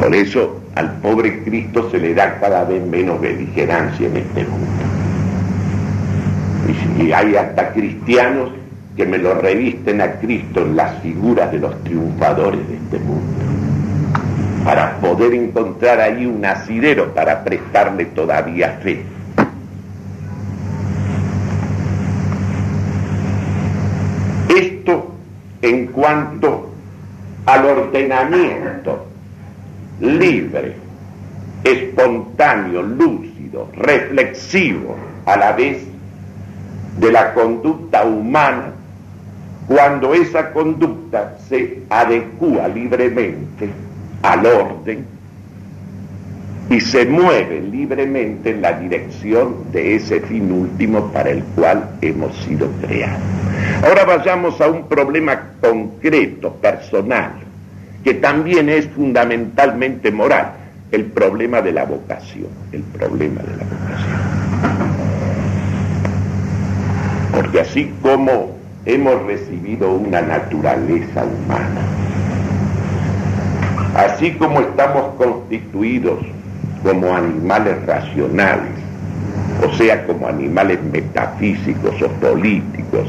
Por 0.00 0.14
eso 0.14 0.60
al 0.74 0.92
pobre 0.96 1.42
Cristo 1.44 1.88
se 1.90 1.98
le 1.98 2.14
da 2.14 2.38
cada 2.40 2.64
vez 2.64 2.84
menos 2.84 3.20
beligerancia 3.20 4.06
en 4.06 4.16
este 4.16 4.44
mundo. 4.44 4.66
Y 6.98 7.12
hay 7.12 7.36
hasta 7.36 7.72
cristianos 7.72 8.50
que 8.96 9.04
me 9.04 9.18
lo 9.18 9.34
revisten 9.34 10.00
a 10.00 10.12
Cristo 10.20 10.60
en 10.60 10.76
las 10.76 11.00
figuras 11.00 11.50
de 11.50 11.58
los 11.58 11.82
triunfadores 11.82 12.66
de 12.68 12.76
este 12.76 12.98
mundo, 13.00 13.44
para 14.64 14.98
poder 14.98 15.34
encontrar 15.34 16.00
ahí 16.00 16.26
un 16.26 16.44
asidero 16.44 17.12
para 17.12 17.42
prestarle 17.42 18.06
todavía 18.06 18.78
fe. 18.82 19.04
Esto 24.48 25.12
en 25.60 25.86
cuanto 25.88 26.70
al 27.46 27.64
ordenamiento 27.64 29.06
libre, 30.00 30.76
espontáneo, 31.64 32.82
lúcido, 32.82 33.68
reflexivo 33.74 34.96
a 35.26 35.36
la 35.36 35.52
vez 35.52 35.82
de 36.98 37.10
la 37.10 37.34
conducta 37.34 38.04
humana 38.04 38.73
cuando 39.66 40.14
esa 40.14 40.52
conducta 40.52 41.36
se 41.48 41.82
adecua 41.88 42.68
libremente 42.68 43.68
al 44.22 44.46
orden 44.46 45.06
y 46.70 46.80
se 46.80 47.04
mueve 47.04 47.60
libremente 47.60 48.50
en 48.50 48.62
la 48.62 48.72
dirección 48.72 49.70
de 49.72 49.96
ese 49.96 50.20
fin 50.20 50.50
último 50.50 51.12
para 51.12 51.30
el 51.30 51.42
cual 51.54 51.90
hemos 52.00 52.36
sido 52.38 52.68
creados. 52.80 53.20
Ahora 53.82 54.04
vayamos 54.04 54.60
a 54.60 54.68
un 54.68 54.88
problema 54.88 55.50
concreto, 55.60 56.52
personal, 56.54 57.32
que 58.02 58.14
también 58.14 58.68
es 58.68 58.86
fundamentalmente 58.88 60.10
moral, 60.10 60.52
el 60.90 61.04
problema 61.06 61.60
de 61.60 61.72
la 61.72 61.84
vocación, 61.84 62.48
el 62.72 62.82
problema 62.82 63.42
de 63.42 63.56
la 63.56 63.64
vocación. 63.64 64.14
Porque 67.32 67.60
así 67.60 67.92
como 68.00 68.63
hemos 68.86 69.22
recibido 69.24 69.92
una 69.92 70.20
naturaleza 70.20 71.24
humana, 71.24 71.80
así 73.96 74.32
como 74.32 74.60
estamos 74.60 75.14
constituidos 75.16 76.18
como 76.82 77.14
animales 77.14 77.84
racionales, 77.86 78.74
o 79.66 79.72
sea, 79.76 80.06
como 80.06 80.28
animales 80.28 80.78
metafísicos 80.92 81.94
o 82.02 82.08
políticos, 82.20 83.08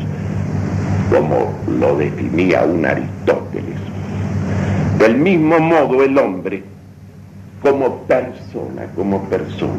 como 1.11 1.53
lo 1.79 1.97
definía 1.97 2.63
un 2.63 2.85
Aristóteles. 2.85 3.75
Del 4.97 5.17
mismo 5.17 5.59
modo 5.59 6.03
el 6.03 6.17
hombre, 6.17 6.63
como 7.61 7.97
persona, 8.03 8.85
como 8.95 9.21
persona, 9.23 9.73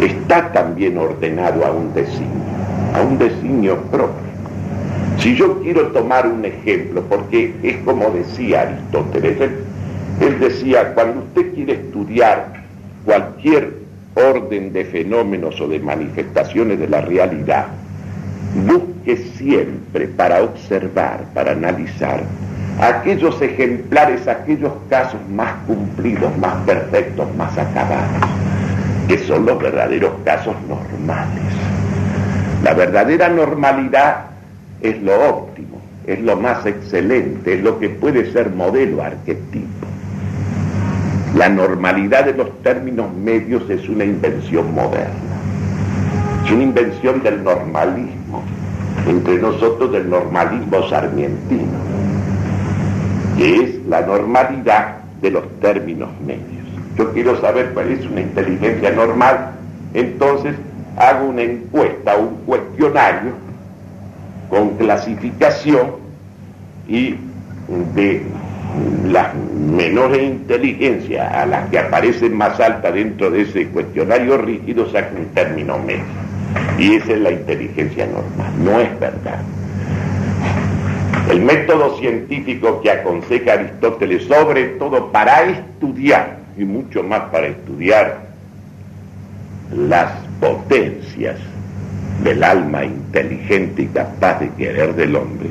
está 0.00 0.50
también 0.52 0.96
ordenado 0.96 1.66
a 1.66 1.72
un 1.72 1.92
designio, 1.92 2.54
a 2.94 3.02
un 3.02 3.18
designio 3.18 3.76
propio. 3.90 4.25
Si 5.18 5.34
yo 5.34 5.60
quiero 5.62 5.88
tomar 5.88 6.26
un 6.26 6.44
ejemplo, 6.44 7.02
porque 7.08 7.54
es 7.62 7.76
como 7.78 8.10
decía 8.10 8.62
Aristóteles, 8.62 9.50
él, 10.20 10.40
decía, 10.40 10.94
cuando 10.94 11.20
usted 11.20 11.54
quiere 11.54 11.74
estudiar 11.74 12.64
cualquier 13.04 13.74
orden 14.14 14.72
de 14.72 14.84
fenómenos 14.84 15.60
o 15.60 15.68
de 15.68 15.78
manifestaciones 15.78 16.78
de 16.78 16.88
la 16.88 17.00
realidad, 17.00 17.66
busque 18.66 19.16
siempre 19.36 20.08
para 20.08 20.42
observar, 20.42 21.24
para 21.34 21.52
analizar, 21.52 22.22
aquellos 22.80 23.40
ejemplares, 23.40 24.26
aquellos 24.28 24.72
casos 24.88 25.20
más 25.30 25.54
cumplidos, 25.66 26.36
más 26.38 26.56
perfectos, 26.66 27.26
más 27.36 27.56
acabados, 27.56 28.28
que 29.08 29.18
son 29.18 29.46
los 29.46 29.58
verdaderos 29.58 30.12
casos 30.24 30.54
normales. 30.68 31.42
La 32.62 32.74
verdadera 32.74 33.28
normalidad 33.28 34.35
es 34.80 35.02
lo 35.02 35.12
óptimo, 35.28 35.80
es 36.06 36.20
lo 36.20 36.36
más 36.36 36.64
excelente, 36.66 37.54
es 37.54 37.62
lo 37.62 37.78
que 37.78 37.88
puede 37.88 38.32
ser 38.32 38.50
modelo 38.50 39.02
arquetipo. 39.02 39.86
La 41.34 41.48
normalidad 41.48 42.24
de 42.24 42.34
los 42.34 42.62
términos 42.62 43.12
medios 43.14 43.68
es 43.68 43.88
una 43.88 44.04
invención 44.04 44.74
moderna, 44.74 45.36
es 46.44 46.50
una 46.50 46.62
invención 46.62 47.22
del 47.22 47.42
normalismo, 47.42 48.42
entre 49.06 49.38
nosotros 49.38 49.92
del 49.92 50.08
normalismo 50.08 50.88
sarmientino, 50.88 51.78
que 53.36 53.64
es 53.64 53.86
la 53.86 54.00
normalidad 54.00 54.98
de 55.20 55.30
los 55.30 55.44
términos 55.60 56.08
medios. 56.24 56.46
Yo 56.96 57.12
quiero 57.12 57.38
saber 57.40 57.72
cuál 57.74 57.92
es 57.92 58.06
una 58.06 58.22
inteligencia 58.22 58.90
normal, 58.92 59.52
entonces 59.92 60.54
hago 60.96 61.28
una 61.28 61.42
encuesta, 61.42 62.16
un 62.16 62.36
cuestionario 62.46 63.45
con 64.48 64.76
clasificación 64.76 66.06
y 66.88 67.16
de 67.94 68.22
las 69.06 69.34
menores 69.34 70.22
inteligencias 70.22 71.32
a 71.32 71.46
las 71.46 71.68
que 71.70 71.78
aparecen 71.78 72.36
más 72.36 72.60
altas 72.60 72.94
dentro 72.94 73.30
de 73.30 73.42
ese 73.42 73.68
cuestionario 73.68 74.38
rígido 74.38 74.90
saca 74.90 75.10
un 75.16 75.26
término 75.26 75.78
medio. 75.78 76.04
Y 76.78 76.94
esa 76.94 77.12
es 77.12 77.20
la 77.20 77.30
inteligencia 77.30 78.06
normal, 78.06 78.52
no 78.62 78.80
es 78.80 79.00
verdad. 79.00 79.40
El 81.30 81.40
método 81.42 81.98
científico 81.98 82.80
que 82.82 82.90
aconseja 82.90 83.54
Aristóteles, 83.54 84.24
sobre 84.24 84.64
todo 84.78 85.10
para 85.10 85.42
estudiar, 85.42 86.38
y 86.56 86.64
mucho 86.64 87.02
más 87.02 87.22
para 87.30 87.48
estudiar 87.48 88.26
las 89.74 90.12
potencias 90.40 91.36
del 92.22 92.42
alma 92.42 92.84
inteligente 92.84 93.82
y 93.82 93.86
capaz 93.86 94.40
de 94.40 94.50
querer 94.50 94.94
del 94.94 95.16
hombre 95.16 95.50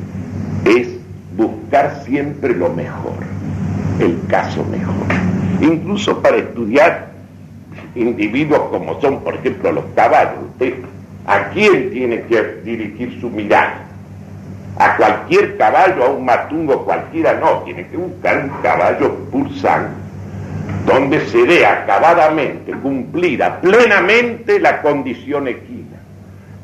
es 0.64 0.88
buscar 1.36 2.02
siempre 2.04 2.54
lo 2.54 2.70
mejor, 2.70 3.18
el 4.00 4.18
caso 4.28 4.64
mejor. 4.64 5.06
Incluso 5.60 6.20
para 6.20 6.38
estudiar 6.38 7.08
individuos 7.94 8.62
como 8.70 9.00
son, 9.00 9.22
por 9.22 9.34
ejemplo, 9.34 9.72
los 9.72 9.84
caballos. 9.94 10.44
¿A 11.26 11.50
quién 11.50 11.90
tiene 11.90 12.22
que 12.22 12.60
dirigir 12.64 13.18
su 13.20 13.28
mirada? 13.28 13.80
A 14.78 14.96
cualquier 14.96 15.56
caballo, 15.56 16.04
a 16.04 16.10
un 16.10 16.24
matungo 16.24 16.84
cualquiera, 16.84 17.34
no. 17.34 17.62
Tiene 17.64 17.86
que 17.88 17.96
buscar 17.96 18.44
un 18.44 18.62
caballo 18.62 19.14
pulsante 19.30 20.06
donde 20.86 21.20
se 21.26 21.44
dé 21.44 21.66
acabadamente, 21.66 22.72
cumplida 22.72 23.60
plenamente 23.60 24.60
la 24.60 24.80
condición 24.82 25.48
equina 25.48 25.85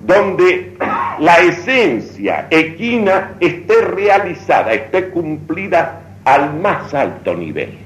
donde 0.06 0.72
la 1.18 1.38
esencia 1.38 2.46
equina 2.50 3.32
esté 3.40 3.80
realizada, 3.82 4.72
esté 4.72 5.10
cumplida 5.10 6.00
al 6.24 6.54
más 6.54 6.92
alto 6.94 7.34
nivel. 7.34 7.78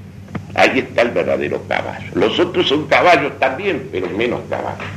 Ahí 0.55 0.79
está 0.79 1.03
el 1.03 1.11
verdadero 1.11 1.61
caballo. 1.67 2.09
Los 2.15 2.39
otros 2.39 2.67
son 2.67 2.87
caballos 2.87 3.37
también, 3.39 3.89
pero 3.91 4.09
menos 4.09 4.41
caballos. 4.49 4.87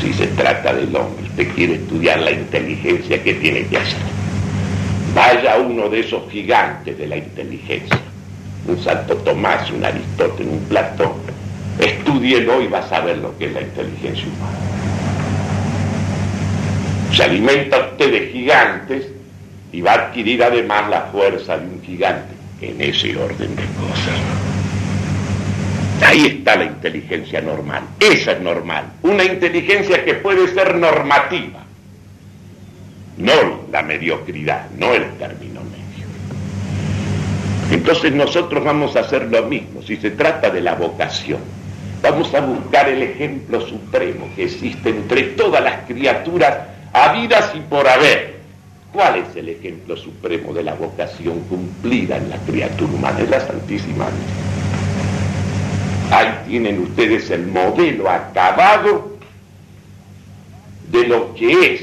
si 0.00 0.14
se 0.14 0.26
trata 0.28 0.72
del 0.72 0.96
hombre, 0.96 1.24
usted 1.24 1.48
quiere 1.54 1.74
estudiar 1.74 2.20
la 2.20 2.30
inteligencia, 2.30 3.22
¿qué 3.22 3.34
tiene 3.34 3.66
que 3.66 3.76
hacer? 3.76 4.00
Vaya 5.14 5.58
uno 5.58 5.90
de 5.90 6.00
esos 6.00 6.30
gigantes 6.30 6.96
de 6.96 7.06
la 7.06 7.18
inteligencia, 7.18 8.00
un 8.66 8.82
Santo 8.82 9.16
Tomás, 9.16 9.70
un 9.70 9.84
Aristóteles, 9.84 10.50
un 10.50 10.60
Platón, 10.60 11.12
Estudielo 11.78 12.60
y 12.60 12.66
vas 12.68 12.90
a 12.92 13.00
ver 13.00 13.18
lo 13.18 13.36
que 13.38 13.46
es 13.46 13.52
la 13.52 13.62
inteligencia 13.62 14.26
humana. 14.26 14.58
Se 17.14 17.22
alimenta 17.22 17.78
usted 17.78 18.12
de 18.12 18.28
gigantes 18.28 19.06
y 19.72 19.80
va 19.80 19.92
a 19.92 19.94
adquirir 19.94 20.42
además 20.42 20.88
la 20.90 21.02
fuerza 21.12 21.58
de 21.58 21.66
un 21.66 21.82
gigante 21.82 22.34
en 22.60 22.80
ese 22.80 23.16
orden 23.16 23.56
de 23.56 23.62
cosas. 23.62 24.20
Ahí 26.06 26.26
está 26.26 26.56
la 26.56 26.64
inteligencia 26.64 27.40
normal. 27.40 27.82
Esa 27.98 28.32
es 28.32 28.40
normal. 28.40 28.84
Una 29.02 29.24
inteligencia 29.24 30.04
que 30.04 30.14
puede 30.14 30.48
ser 30.48 30.76
normativa. 30.76 31.60
No 33.18 33.66
la 33.70 33.82
mediocridad, 33.82 34.70
no 34.78 34.94
el 34.94 35.04
término 35.18 35.60
medio. 35.60 36.06
Entonces 37.70 38.12
nosotros 38.12 38.64
vamos 38.64 38.96
a 38.96 39.00
hacer 39.00 39.30
lo 39.30 39.42
mismo 39.44 39.82
si 39.82 39.96
se 39.96 40.10
trata 40.10 40.50
de 40.50 40.62
la 40.62 40.74
vocación 40.74 41.59
Vamos 42.02 42.32
a 42.34 42.40
buscar 42.40 42.88
el 42.88 43.02
ejemplo 43.02 43.60
supremo 43.60 44.26
que 44.34 44.44
existe 44.44 44.88
entre 44.88 45.22
todas 45.22 45.62
las 45.62 45.86
criaturas 45.86 46.56
habidas 46.92 47.52
y 47.54 47.60
por 47.60 47.86
haber. 47.86 48.40
¿Cuál 48.92 49.16
es 49.16 49.36
el 49.36 49.50
ejemplo 49.50 49.96
supremo 49.96 50.52
de 50.54 50.64
la 50.64 50.74
vocación 50.74 51.40
cumplida 51.40 52.16
en 52.16 52.30
la 52.30 52.38
criatura 52.38 52.92
humana? 52.92 53.20
Es 53.20 53.30
la 53.30 53.40
Santísima 53.40 54.06
Ahí 56.10 56.34
tienen 56.48 56.80
ustedes 56.80 57.30
el 57.30 57.46
modelo 57.46 58.10
acabado 58.10 59.16
de 60.90 61.06
lo 61.06 61.34
que 61.34 61.74
es 61.74 61.82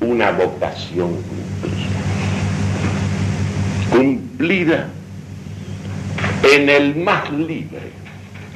una 0.00 0.32
vocación 0.32 1.10
cumplida. 1.22 1.88
Cumplida 3.90 4.88
en 6.42 6.68
el 6.68 6.96
más 6.96 7.30
libre, 7.32 7.92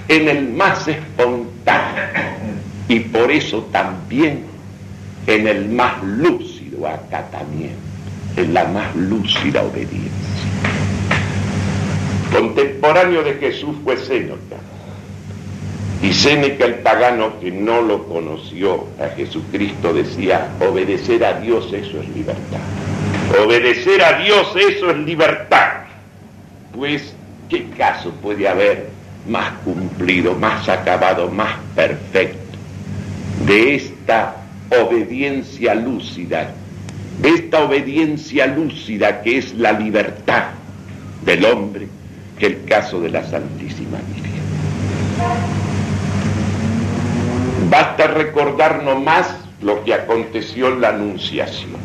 en 0.09 0.29
el 0.29 0.49
más 0.51 0.89
espontáneo 0.89 2.03
y 2.89 3.01
por 3.01 3.31
eso 3.31 3.63
también 3.73 4.45
en 5.27 5.47
el 5.47 5.69
más 5.69 6.03
lúcido 6.03 6.87
acatamiento, 6.87 7.77
en 8.37 8.55
la 8.55 8.65
más 8.65 8.95
lúcida 8.97 9.63
obediencia. 9.63 10.11
Contemporáneo 12.33 13.23
de 13.23 13.35
Jesús 13.35 13.77
fue 13.85 13.97
Séneca. 13.97 14.57
Y 16.03 16.13
Séneca 16.13 16.65
el 16.65 16.77
pagano 16.77 17.39
que 17.39 17.53
no 17.53 17.81
lo 17.81 18.09
conoció 18.09 18.89
a 18.99 19.15
Jesucristo 19.15 19.93
decía, 19.93 20.49
obedecer 20.61 21.25
a 21.25 21.35
Dios 21.35 21.73
eso 21.73 22.01
es 22.01 22.09
libertad. 22.09 22.59
Obedecer 23.45 24.03
a 24.03 24.19
Dios 24.19 24.53
eso 24.57 24.91
es 24.91 24.97
libertad. 24.99 25.85
Pues, 26.75 27.15
¿qué 27.49 27.69
caso 27.71 28.11
puede 28.23 28.49
haber 28.49 28.91
más 29.29 29.53
cumplido, 29.65 30.35
más 30.35 30.69
acabado, 30.69 31.31
más 31.31 31.55
perfecto 31.75 32.43
de 33.47 33.75
esta 33.75 34.37
obediencia 34.71 35.75
lúcida, 35.75 36.51
de 37.21 37.29
esta 37.29 37.65
obediencia 37.65 38.47
lúcida 38.47 39.23
que 39.23 39.39
es 39.39 39.55
la 39.55 39.73
libertad 39.73 40.45
del 41.25 41.45
hombre, 41.45 41.89
que 42.39 42.47
el 42.47 42.65
caso 42.65 43.01
de 43.01 43.11
la 43.11 43.25
Santísima 43.25 43.99
Virgen. 44.15 44.33
Basta 47.71 48.07
recordar 48.07 48.83
más 49.01 49.35
lo 49.61 49.83
que 49.85 49.95
aconteció 49.95 50.69
en 50.69 50.81
la 50.81 50.89
Anunciación. 50.91 51.81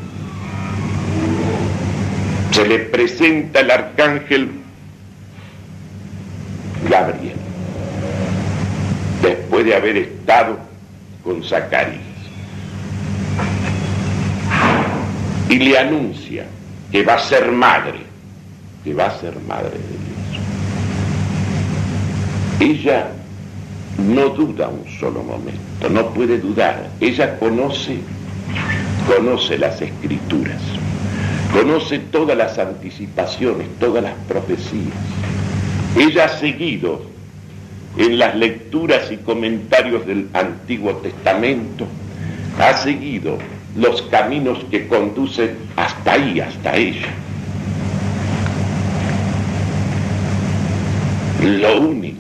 Se 2.52 2.68
le 2.68 2.80
presenta 2.80 3.60
el 3.60 3.72
arcángel 3.72 4.50
Gabriel, 6.90 7.27
después 9.58 9.66
de 9.66 9.76
haber 9.76 9.98
estado 9.98 10.58
con 11.24 11.44
Zacarías. 11.44 12.02
Y 15.50 15.58
le 15.58 15.78
anuncia 15.78 16.46
que 16.92 17.04
va 17.04 17.16
a 17.16 17.20
ser 17.20 17.52
madre, 17.52 18.00
que 18.84 18.94
va 18.94 19.08
a 19.08 19.20
ser 19.20 19.36
madre 19.48 19.72
de 19.72 19.78
Dios. 22.60 22.80
Ella 22.80 23.08
no 23.98 24.30
duda 24.30 24.68
un 24.68 24.86
solo 25.00 25.24
momento, 25.24 25.90
no 25.90 26.14
puede 26.14 26.38
dudar. 26.38 26.90
Ella 27.00 27.40
conoce, 27.40 27.98
conoce 29.08 29.58
las 29.58 29.82
escrituras, 29.82 30.62
conoce 31.54 32.00
todas 32.00 32.38
las 32.38 32.60
anticipaciones, 32.60 33.68
todas 33.80 34.04
las 34.04 34.14
profecías. 34.28 34.94
Ella 35.98 36.26
ha 36.26 36.30
seguido 36.30 37.17
en 37.98 38.20
las 38.20 38.36
lecturas 38.36 39.12
y 39.12 39.18
comentarios 39.18 40.06
del 40.06 40.28
Antiguo 40.34 40.94
Testamento, 40.98 41.88
ha 42.60 42.74
seguido 42.74 43.38
los 43.76 44.02
caminos 44.04 44.60
que 44.72 44.88
conducen 44.88 45.58
hasta 45.76 46.14
ahí, 46.14 46.40
hasta 46.40 46.76
ella. 46.76 47.08
Lo 51.44 51.82
único 51.82 52.18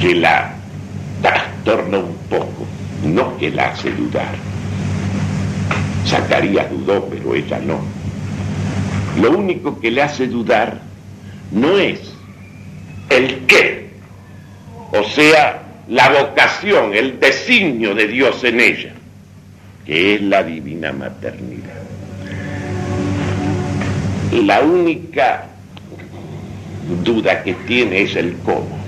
que 0.00 0.14
la 0.14 0.54
trastorna 1.22 1.98
un 1.98 2.16
poco, 2.28 2.66
no 3.04 3.36
que 3.38 3.50
la 3.50 3.70
hace 3.70 3.90
dudar. 3.92 4.34
Zacarías 6.06 6.70
dudó, 6.70 7.04
pero 7.06 7.34
ella 7.34 7.60
no. 7.60 7.80
Lo 9.20 9.36
único 9.36 9.78
que 9.80 9.90
le 9.90 10.02
hace 10.02 10.26
dudar 10.26 10.80
no 11.50 11.76
es 11.78 12.00
el 13.10 13.46
qué, 13.46 13.87
o 14.92 15.04
sea, 15.04 15.62
la 15.88 16.08
vocación, 16.10 16.94
el 16.94 17.18
designio 17.18 17.94
de 17.94 18.06
Dios 18.06 18.42
en 18.44 18.60
ella, 18.60 18.92
que 19.84 20.14
es 20.14 20.22
la 20.22 20.42
divina 20.42 20.92
maternidad. 20.92 21.74
La 24.32 24.60
única 24.60 25.46
duda 27.04 27.42
que 27.42 27.54
tiene 27.54 28.02
es 28.02 28.16
el 28.16 28.36
cómo, 28.44 28.78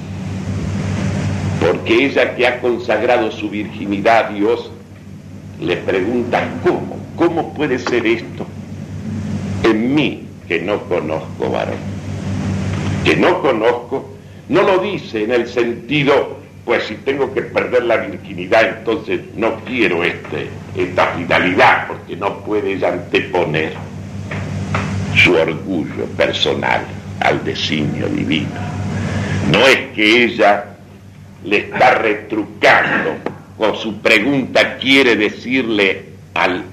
porque 1.60 2.06
ella 2.06 2.34
que 2.34 2.46
ha 2.46 2.60
consagrado 2.60 3.30
su 3.30 3.48
virginidad 3.48 4.26
a 4.26 4.30
Dios, 4.30 4.70
le 5.60 5.76
pregunta 5.76 6.48
cómo, 6.62 6.98
cómo 7.16 7.52
puede 7.54 7.78
ser 7.78 8.06
esto 8.06 8.46
en 9.62 9.94
mí 9.94 10.26
que 10.48 10.60
no 10.60 10.80
conozco 10.84 11.50
varón, 11.50 11.76
que 13.04 13.16
no 13.16 13.40
conozco 13.40 14.19
no 14.50 14.62
lo 14.62 14.78
dice 14.78 15.22
en 15.22 15.30
el 15.30 15.46
sentido, 15.46 16.40
pues 16.64 16.82
si 16.82 16.96
tengo 16.96 17.32
que 17.32 17.42
perder 17.42 17.84
la 17.84 17.98
virginidad, 17.98 18.78
entonces 18.78 19.20
no 19.36 19.60
quiero 19.64 20.02
este, 20.02 20.48
esta 20.76 21.06
finalidad, 21.12 21.86
porque 21.86 22.16
no 22.16 22.38
puede 22.40 22.72
ella 22.72 22.88
anteponer 22.88 23.74
su 25.14 25.34
orgullo 25.34 26.04
personal 26.16 26.82
al 27.20 27.44
designio 27.44 28.08
divino. 28.08 28.48
No 29.52 29.68
es 29.68 29.78
que 29.94 30.24
ella 30.24 30.64
le 31.44 31.58
está 31.58 31.94
retrucando 31.94 33.18
con 33.56 33.76
su 33.76 34.00
pregunta, 34.00 34.78
quiere 34.78 35.14
decirle 35.14 36.06
al 36.34 36.64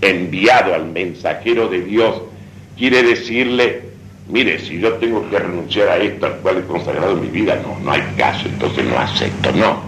enviado, 0.00 0.74
al 0.74 0.86
mensajero 0.86 1.68
de 1.68 1.82
Dios, 1.82 2.22
quiere 2.78 3.02
decirle, 3.02 3.82
mire, 4.28 4.58
si 4.58 4.78
yo 4.78 4.94
tengo 4.94 5.28
que 5.30 5.38
renunciar 5.38 5.88
a 5.88 5.96
esto 5.98 6.26
al 6.26 6.36
cual 6.38 6.58
he 6.58 6.62
consagrado 6.62 7.16
mi 7.16 7.28
vida, 7.28 7.60
no, 7.62 7.78
no 7.80 7.92
hay 7.92 8.02
caso, 8.16 8.48
entonces 8.48 8.84
no 8.84 8.98
acepto, 8.98 9.52
no. 9.52 9.80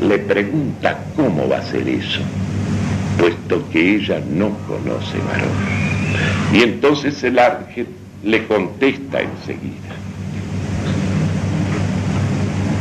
Le 0.00 0.18
pregunta 0.18 0.98
cómo 1.16 1.48
va 1.48 1.58
a 1.58 1.62
ser 1.62 1.86
eso, 1.88 2.20
puesto 3.18 3.68
que 3.70 3.96
ella 3.96 4.20
no 4.30 4.50
conoce 4.66 5.18
varón. 5.18 5.48
Y 6.52 6.62
entonces 6.62 7.22
el 7.22 7.38
ángel 7.38 7.86
le 8.24 8.46
contesta 8.46 9.20
enseguida. 9.20 9.96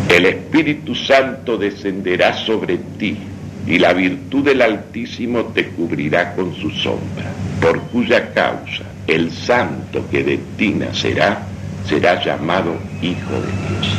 El 0.10 0.26
Espíritu 0.26 0.94
Santo 0.94 1.58
descenderá 1.58 2.34
sobre 2.34 2.78
ti 2.98 3.18
y 3.66 3.80
la 3.80 3.94
virtud 3.94 4.44
del 4.44 4.62
Altísimo 4.62 5.46
te 5.46 5.68
cubrirá 5.70 6.36
con 6.36 6.54
su 6.56 6.70
sombra, 6.72 7.32
por 7.62 7.80
cuya 7.84 8.34
causa 8.34 8.84
el 9.16 9.32
santo 9.32 10.06
que 10.10 10.24
de 10.24 10.38
ti 10.58 10.70
nacerá 10.70 11.48
será 11.88 12.24
llamado 12.24 12.76
Hijo 13.02 13.34
de 13.34 13.52
Dios. 13.70 13.98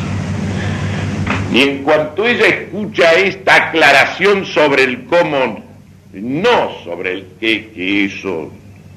Y 1.53 1.61
en 1.63 1.83
cuanto 1.83 2.27
ella 2.27 2.47
escucha 2.47 3.13
esta 3.15 3.69
aclaración 3.69 4.47
sobre 4.47 4.85
el 4.85 5.05
cómo, 5.05 5.63
no 6.13 6.71
sobre 6.85 7.13
el 7.13 7.27
qué, 7.39 7.71
que 7.75 8.07
eso 8.07 8.51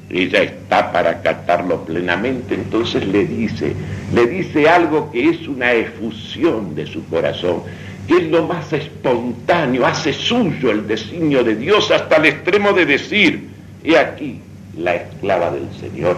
ella 0.10 0.44
está 0.44 0.92
para 0.92 1.10
acatarlo 1.12 1.84
plenamente, 1.84 2.56
entonces 2.56 3.06
le 3.08 3.26
dice, 3.26 3.74
le 4.14 4.28
dice 4.28 4.70
algo 4.70 5.12
que 5.12 5.30
es 5.30 5.48
una 5.48 5.74
efusión 5.74 6.76
de 6.76 6.86
su 6.86 7.06
corazón, 7.08 7.64
que 8.08 8.18
es 8.18 8.24
lo 8.30 8.48
más 8.48 8.72
espontáneo, 8.72 9.86
hace 9.86 10.14
suyo 10.14 10.72
el 10.72 10.88
designio 10.88 11.44
de 11.44 11.56
Dios 11.56 11.90
hasta 11.92 12.18
el 12.18 12.26
extremo 12.26 12.72
de 12.72 12.86
decir, 12.86 13.50
he 13.84 13.98
aquí, 13.98 14.40
la 14.78 14.96
esclava 14.96 15.52
del 15.52 15.68
Señor, 15.80 16.18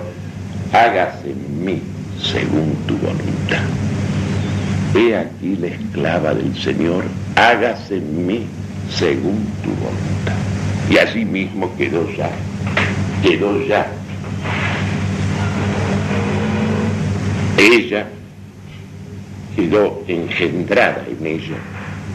hágase 0.73 1.31
en 1.31 1.65
mí 1.65 1.81
según 2.21 2.75
tu 2.87 2.97
voluntad. 2.97 3.63
He 4.95 5.15
aquí 5.15 5.55
la 5.57 5.67
esclava 5.67 6.33
del 6.33 6.55
Señor, 6.57 7.03
hágase 7.35 7.97
en 7.97 8.27
mí 8.27 8.45
según 8.89 9.45
tu 9.63 9.69
voluntad. 9.69 10.35
Y 10.89 10.97
así 10.97 11.25
mismo 11.25 11.75
quedó 11.77 12.09
ya, 12.15 12.29
quedó 13.21 13.65
ya. 13.67 13.87
Ella 17.57 18.07
quedó 19.55 20.03
engendrada 20.07 21.03
en 21.09 21.25
ella 21.25 21.57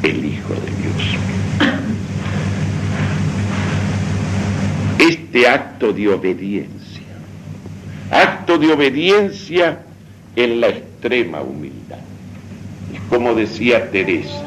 el 0.02 0.24
Hijo 0.24 0.54
de 0.54 0.70
Dios. 0.82 1.71
Este 5.08 5.48
acto 5.48 5.92
de 5.92 6.08
obediencia, 6.08 7.02
acto 8.10 8.56
de 8.56 8.72
obediencia 8.72 9.80
en 10.36 10.60
la 10.60 10.68
extrema 10.68 11.40
humildad. 11.40 11.98
como 13.08 13.34
decía 13.34 13.90
Teresa, 13.90 14.42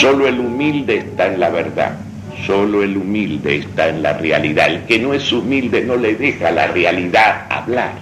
solo 0.00 0.26
el 0.26 0.40
humilde 0.40 0.98
está 0.98 1.26
en 1.26 1.38
la 1.38 1.50
verdad, 1.50 1.98
solo 2.46 2.82
el 2.82 2.96
humilde 2.96 3.56
está 3.56 3.88
en 3.88 4.02
la 4.02 4.14
realidad. 4.14 4.68
El 4.68 4.84
que 4.84 4.98
no 4.98 5.12
es 5.14 5.30
humilde 5.30 5.82
no 5.82 5.96
le 5.96 6.14
deja 6.14 6.50
la 6.50 6.68
realidad 6.68 7.46
hablar, 7.50 7.92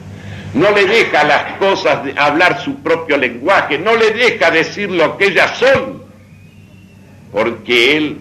no 0.55 0.71
le 0.71 0.87
deja 0.87 1.25
las 1.25 1.59
cosas 1.59 1.99
hablar 2.17 2.62
su 2.62 2.77
propio 2.77 3.17
lenguaje, 3.17 3.79
no 3.79 3.97
le 3.97 4.12
deja 4.12 4.51
decir 4.51 4.91
lo 4.91 5.19
que 5.19 5.27
ellas 5.27 5.59
son, 5.59 6.03
porque 7.33 7.97
él 7.97 8.19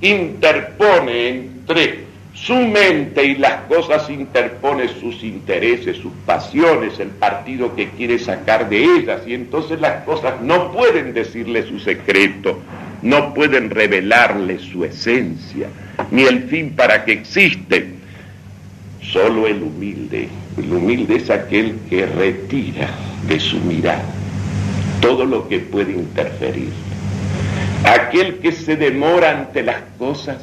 interpone 0.00 1.30
entre 1.30 1.99
su 2.34 2.54
mente 2.54 3.24
y 3.24 3.34
las 3.36 3.62
cosas 3.62 4.08
interpone 4.08 4.88
sus 4.88 5.22
intereses, 5.22 5.96
sus 5.96 6.12
pasiones, 6.24 6.98
el 7.00 7.08
partido 7.08 7.74
que 7.74 7.90
quiere 7.90 8.18
sacar 8.18 8.68
de 8.68 8.82
ellas, 8.82 9.22
y 9.26 9.34
entonces 9.34 9.80
las 9.80 10.04
cosas 10.04 10.40
no 10.40 10.72
pueden 10.72 11.12
decirle 11.12 11.66
su 11.66 11.78
secreto, 11.78 12.60
no 13.02 13.34
pueden 13.34 13.70
revelarle 13.70 14.58
su 14.58 14.84
esencia, 14.84 15.68
ni 16.10 16.22
el 16.22 16.44
fin 16.44 16.70
para 16.70 17.04
que 17.04 17.12
existe. 17.12 17.94
Solo 19.02 19.46
el 19.46 19.62
humilde, 19.62 20.28
el 20.56 20.72
humilde 20.72 21.16
es 21.16 21.30
aquel 21.30 21.76
que 21.88 22.06
retira 22.06 22.90
de 23.26 23.40
su 23.40 23.58
mirada 23.60 24.04
todo 25.00 25.24
lo 25.24 25.48
que 25.48 25.58
puede 25.58 25.92
interferir. 25.92 26.70
Aquel 27.84 28.38
que 28.38 28.52
se 28.52 28.76
demora 28.76 29.30
ante 29.30 29.62
las 29.62 29.82
cosas 29.98 30.38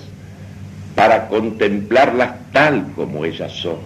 para 0.98 1.28
contemplarlas 1.28 2.32
tal 2.52 2.92
como 2.96 3.24
ellas 3.24 3.52
son. 3.52 3.78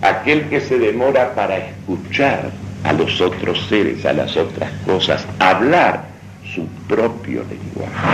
Aquel 0.00 0.42
que 0.48 0.60
se 0.60 0.78
demora 0.78 1.34
para 1.34 1.56
escuchar 1.58 2.52
a 2.84 2.92
los 2.92 3.20
otros 3.20 3.66
seres, 3.68 4.06
a 4.06 4.12
las 4.12 4.36
otras 4.36 4.70
cosas, 4.86 5.26
hablar 5.40 6.04
su 6.54 6.64
propio 6.86 7.44
lenguaje. 7.50 8.06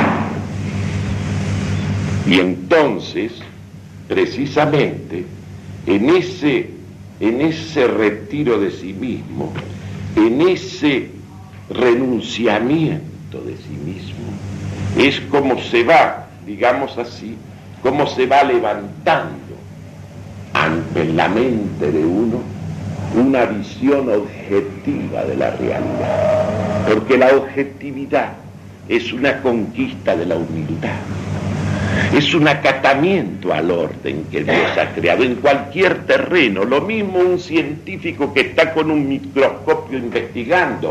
Y 2.26 2.40
entonces, 2.40 3.32
precisamente, 4.08 5.26
en 5.86 6.08
ese, 6.08 6.70
en 7.20 7.42
ese 7.42 7.86
retiro 7.86 8.58
de 8.58 8.70
sí 8.70 8.94
mismo, 8.94 9.52
en 10.16 10.40
ese 10.48 11.10
renunciamiento 11.68 13.42
de 13.42 13.56
sí 13.58 13.76
mismo, 13.84 14.24
es 14.96 15.20
como 15.30 15.60
se 15.60 15.84
va, 15.84 16.28
digamos 16.46 16.96
así, 16.96 17.36
cómo 17.82 18.06
se 18.06 18.26
va 18.26 18.42
levantando 18.44 19.56
ante 20.52 21.04
la 21.04 21.28
mente 21.28 21.90
de 21.90 22.04
uno 22.04 22.40
una 23.14 23.46
visión 23.46 24.08
objetiva 24.10 25.24
de 25.24 25.36
la 25.36 25.50
realidad. 25.50 26.84
Porque 26.88 27.16
la 27.16 27.28
objetividad 27.28 28.32
es 28.88 29.12
una 29.12 29.40
conquista 29.40 30.16
de 30.16 30.26
la 30.26 30.36
humildad. 30.36 30.98
Es 32.12 32.32
un 32.34 32.48
acatamiento 32.48 33.52
al 33.52 33.70
orden 33.70 34.24
que 34.30 34.44
Dios 34.44 34.78
ha 34.78 34.94
creado 34.94 35.24
en 35.24 35.36
cualquier 35.36 36.06
terreno. 36.06 36.64
Lo 36.64 36.80
mismo 36.80 37.18
un 37.18 37.38
científico 37.38 38.32
que 38.32 38.40
está 38.40 38.72
con 38.72 38.90
un 38.90 39.08
microscopio 39.08 39.98
investigando 39.98 40.90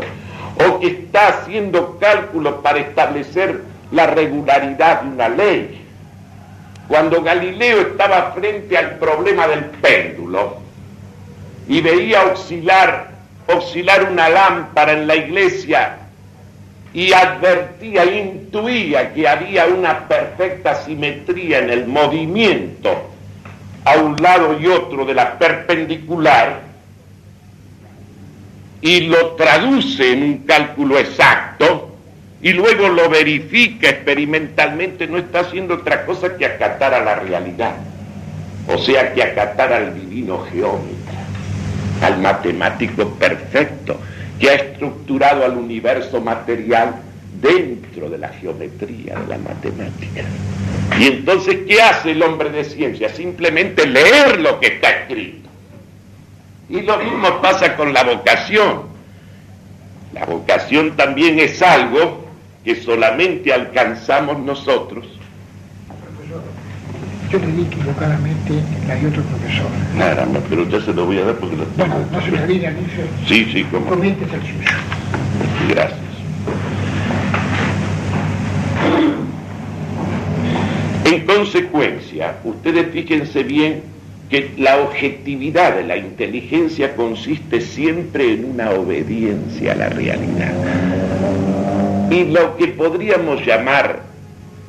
o 0.66 0.80
que 0.80 0.88
está 0.88 1.28
haciendo 1.28 1.98
cálculos 1.98 2.54
para 2.62 2.80
establecer 2.80 3.62
la 3.90 4.06
regularidad 4.06 5.02
de 5.02 5.08
una 5.08 5.28
ley 5.28 5.87
cuando 6.88 7.22
Galileo 7.22 7.82
estaba 7.82 8.32
frente 8.32 8.76
al 8.76 8.98
problema 8.98 9.46
del 9.46 9.66
péndulo 9.66 10.56
y 11.68 11.82
veía 11.82 12.24
oscilar, 12.24 13.10
oscilar 13.46 14.10
una 14.10 14.30
lámpara 14.30 14.94
en 14.94 15.06
la 15.06 15.14
iglesia 15.14 15.98
y 16.94 17.12
advertía, 17.12 18.06
intuía 18.06 19.12
que 19.12 19.28
había 19.28 19.66
una 19.66 20.08
perfecta 20.08 20.74
simetría 20.76 21.58
en 21.58 21.70
el 21.70 21.86
movimiento 21.86 23.10
a 23.84 23.96
un 23.98 24.16
lado 24.16 24.58
y 24.58 24.66
otro 24.66 25.04
de 25.04 25.14
la 25.14 25.38
perpendicular, 25.38 26.62
y 28.80 29.00
lo 29.00 29.32
traduce 29.32 30.12
en 30.12 30.22
un 30.22 30.38
cálculo 30.38 30.98
exacto, 30.98 31.87
y 32.40 32.52
luego 32.52 32.88
lo 32.88 33.08
verifica 33.08 33.88
experimentalmente, 33.88 35.06
no 35.08 35.18
está 35.18 35.40
haciendo 35.40 35.74
otra 35.74 36.06
cosa 36.06 36.36
que 36.36 36.46
acatar 36.46 36.94
a 36.94 37.02
la 37.02 37.16
realidad. 37.16 37.74
O 38.68 38.78
sea, 38.78 39.12
que 39.14 39.22
acatar 39.22 39.72
al 39.72 39.94
divino 39.94 40.44
geómetra, 40.44 41.24
al 42.02 42.18
matemático 42.20 43.08
perfecto, 43.14 43.98
que 44.38 44.50
ha 44.50 44.54
estructurado 44.54 45.44
al 45.44 45.56
universo 45.56 46.20
material 46.20 46.96
dentro 47.40 48.10
de 48.10 48.18
la 48.18 48.28
geometría 48.28 49.18
de 49.18 49.26
la 49.26 49.38
matemática. 49.38 50.22
Y 50.98 51.06
entonces, 51.06 51.60
¿qué 51.66 51.80
hace 51.80 52.12
el 52.12 52.22
hombre 52.22 52.50
de 52.50 52.64
ciencia? 52.64 53.08
Simplemente 53.08 53.86
leer 53.86 54.40
lo 54.40 54.60
que 54.60 54.68
está 54.68 54.90
escrito. 54.90 55.48
Y 56.68 56.82
lo 56.82 56.98
mismo 56.98 57.40
pasa 57.40 57.74
con 57.74 57.92
la 57.92 58.04
vocación. 58.04 58.82
La 60.12 60.24
vocación 60.24 60.96
también 60.96 61.38
es 61.38 61.62
algo 61.62 62.27
que 62.68 62.76
solamente 62.82 63.50
alcanzamos 63.50 64.38
nosotros. 64.40 65.06
Profesor, 65.88 66.42
yo 67.30 67.38
le 67.38 67.46
di 67.46 67.62
equivocadamente 67.62 68.52
la 68.86 68.94
de 68.94 69.06
otro 69.06 69.22
profesor. 69.22 69.66
Nada, 69.96 70.26
no, 70.26 70.38
pero 70.50 70.68
ya 70.68 70.78
se 70.82 70.92
lo 70.92 71.06
voy 71.06 71.16
a 71.16 71.24
dar 71.24 71.36
porque 71.36 71.56
lo 71.56 71.64
tengo. 71.64 71.94
Bueno, 71.94 72.06
no 72.12 72.20
se 72.20 72.30
me 72.30 72.42
olvida, 72.42 72.70
dice. 72.72 73.06
Sí, 73.26 73.50
sí, 73.50 73.64
como. 73.64 73.86
Comientes 73.86 74.28
el 74.30 74.40
suyo. 74.42 74.70
Gracias. 75.70 75.98
En 81.06 81.24
consecuencia, 81.24 82.36
ustedes 82.44 82.92
fíjense 82.92 83.44
bien 83.44 83.80
que 84.28 84.52
la 84.58 84.76
objetividad 84.82 85.74
de 85.74 85.84
la 85.84 85.96
inteligencia 85.96 86.94
consiste 86.94 87.62
siempre 87.62 88.34
en 88.34 88.44
una 88.44 88.72
obediencia 88.72 89.72
a 89.72 89.74
la 89.74 89.88
realidad. 89.88 90.52
Y 92.10 92.24
lo 92.24 92.56
que 92.56 92.68
podríamos 92.68 93.44
llamar 93.44 94.00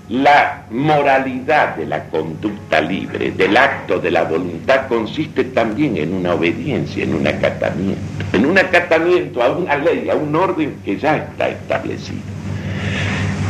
la 0.10 0.64
moralidad 0.72 1.76
de 1.76 1.86
la 1.86 2.06
conducta 2.06 2.82
libre, 2.82 3.32
del 3.32 3.56
acto 3.56 4.00
de 4.00 4.12
la 4.12 4.24
voluntad, 4.24 4.88
consiste 4.88 5.44
también 5.46 5.98
en 5.98 6.14
una 6.14 6.34
obediencia, 6.34 7.04
en 7.04 7.14
un 7.14 7.28
acatamiento, 7.28 8.02
en 8.34 8.46
un 8.46 8.58
acatamiento 8.58 9.44
a 9.44 9.52
una 9.52 9.78
ley, 9.78 10.10
a 10.10 10.16
un 10.16 10.36
orden 10.36 10.78
que 10.84 10.98
ya 10.98 11.18
está 11.18 11.50
establecido. 11.50 12.20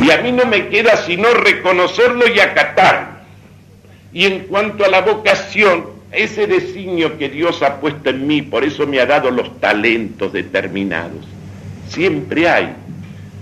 Y 0.02 0.12
a 0.12 0.22
mí 0.22 0.32
no 0.32 0.46
me 0.46 0.68
queda 0.68 0.98
sino 0.98 1.30
reconocerlo 1.34 2.28
y 2.28 2.40
acatarlo. 2.40 3.20
Y 4.12 4.26
en 4.26 4.40
cuanto 4.46 4.84
a 4.84 4.90
la 4.90 5.02
vocación, 5.02 5.86
ese 6.12 6.48
designio 6.48 7.18
que 7.18 7.30
Dios 7.30 7.62
ha 7.64 7.80
puesto 7.80 8.10
en 8.10 8.28
mí, 8.28 8.42
por 8.42 8.64
eso 8.64 8.86
me 8.86 9.00
ha 9.00 9.06
dado 9.06 9.32
los 9.32 9.60
talentos 9.60 10.34
determinados, 10.34 11.26
siempre 11.88 12.50
hay 12.50 12.76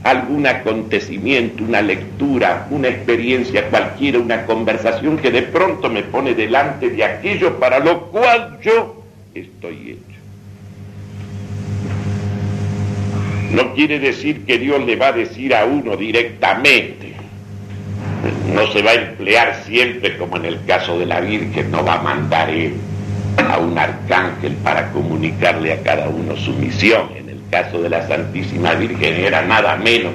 algún 0.03 0.47
acontecimiento, 0.47 1.63
una 1.63 1.81
lectura, 1.81 2.67
una 2.69 2.87
experiencia 2.87 3.69
cualquiera, 3.69 4.19
una 4.19 4.45
conversación 4.45 5.17
que 5.17 5.31
de 5.31 5.43
pronto 5.43 5.89
me 5.89 6.03
pone 6.03 6.33
delante 6.33 6.89
de 6.89 7.03
aquello 7.03 7.59
para 7.59 7.79
lo 7.79 8.03
cual 8.07 8.57
yo 8.61 9.03
estoy 9.33 9.91
hecho. 9.91 10.17
No 13.51 13.73
quiere 13.73 13.99
decir 13.99 14.45
que 14.45 14.57
Dios 14.57 14.85
le 14.85 14.95
va 14.95 15.07
a 15.07 15.13
decir 15.13 15.55
a 15.55 15.65
uno 15.65 15.95
directamente. 15.95 17.13
No 18.53 18.67
se 18.71 18.81
va 18.81 18.91
a 18.91 18.95
emplear 18.95 19.63
siempre 19.65 20.17
como 20.17 20.37
en 20.37 20.45
el 20.45 20.65
caso 20.65 20.97
de 20.99 21.05
la 21.05 21.21
Virgen, 21.21 21.71
no 21.71 21.83
va 21.83 21.95
a 21.95 22.01
mandar 22.01 22.49
él 22.49 22.73
a 23.37 23.59
un 23.59 23.77
arcángel 23.77 24.53
para 24.55 24.91
comunicarle 24.91 25.73
a 25.73 25.81
cada 25.81 26.09
uno 26.09 26.35
su 26.35 26.53
misión 26.53 27.26
caso 27.49 27.81
de 27.81 27.89
la 27.89 28.07
Santísima 28.07 28.73
Virgen 28.73 29.15
era 29.15 29.41
nada 29.41 29.75
menos 29.77 30.13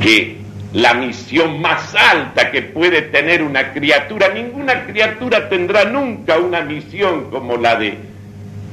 que 0.00 0.42
la 0.72 0.94
misión 0.94 1.60
más 1.60 1.94
alta 1.94 2.50
que 2.50 2.62
puede 2.62 3.02
tener 3.02 3.42
una 3.42 3.72
criatura. 3.72 4.28
Ninguna 4.28 4.84
criatura 4.86 5.48
tendrá 5.48 5.84
nunca 5.84 6.38
una 6.38 6.62
misión 6.62 7.30
como 7.30 7.56
la 7.56 7.76
de 7.76 7.98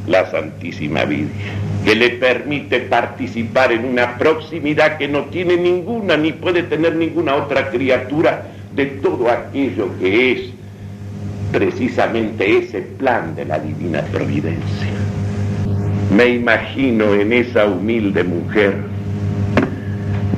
la 0.08 0.30
Santísima 0.32 1.06
Virgen, 1.06 1.30
que 1.84 1.96
le 1.96 2.12
permite 2.12 2.80
participar 2.80 3.72
en 3.72 3.86
una 3.86 4.18
proximidad 4.18 4.98
que 4.98 5.08
no 5.08 5.26
tiene 5.26 5.58
ninguna 5.58 6.18
ni 6.18 6.32
puede 6.32 6.64
tener 6.64 6.96
ninguna 6.96 7.36
otra 7.36 7.70
criatura 7.70 8.44
de 8.74 8.86
todo 8.86 9.30
aquello 9.30 9.90
que 10.00 10.32
es 10.32 10.50
precisamente 11.52 12.58
ese 12.58 12.82
plan 12.82 13.36
de 13.36 13.46
la 13.46 13.60
divina 13.60 14.02
providencia. 14.04 14.88
Me 16.16 16.28
imagino 16.28 17.14
en 17.14 17.32
esa 17.32 17.66
humilde 17.66 18.24
mujer, 18.24 18.74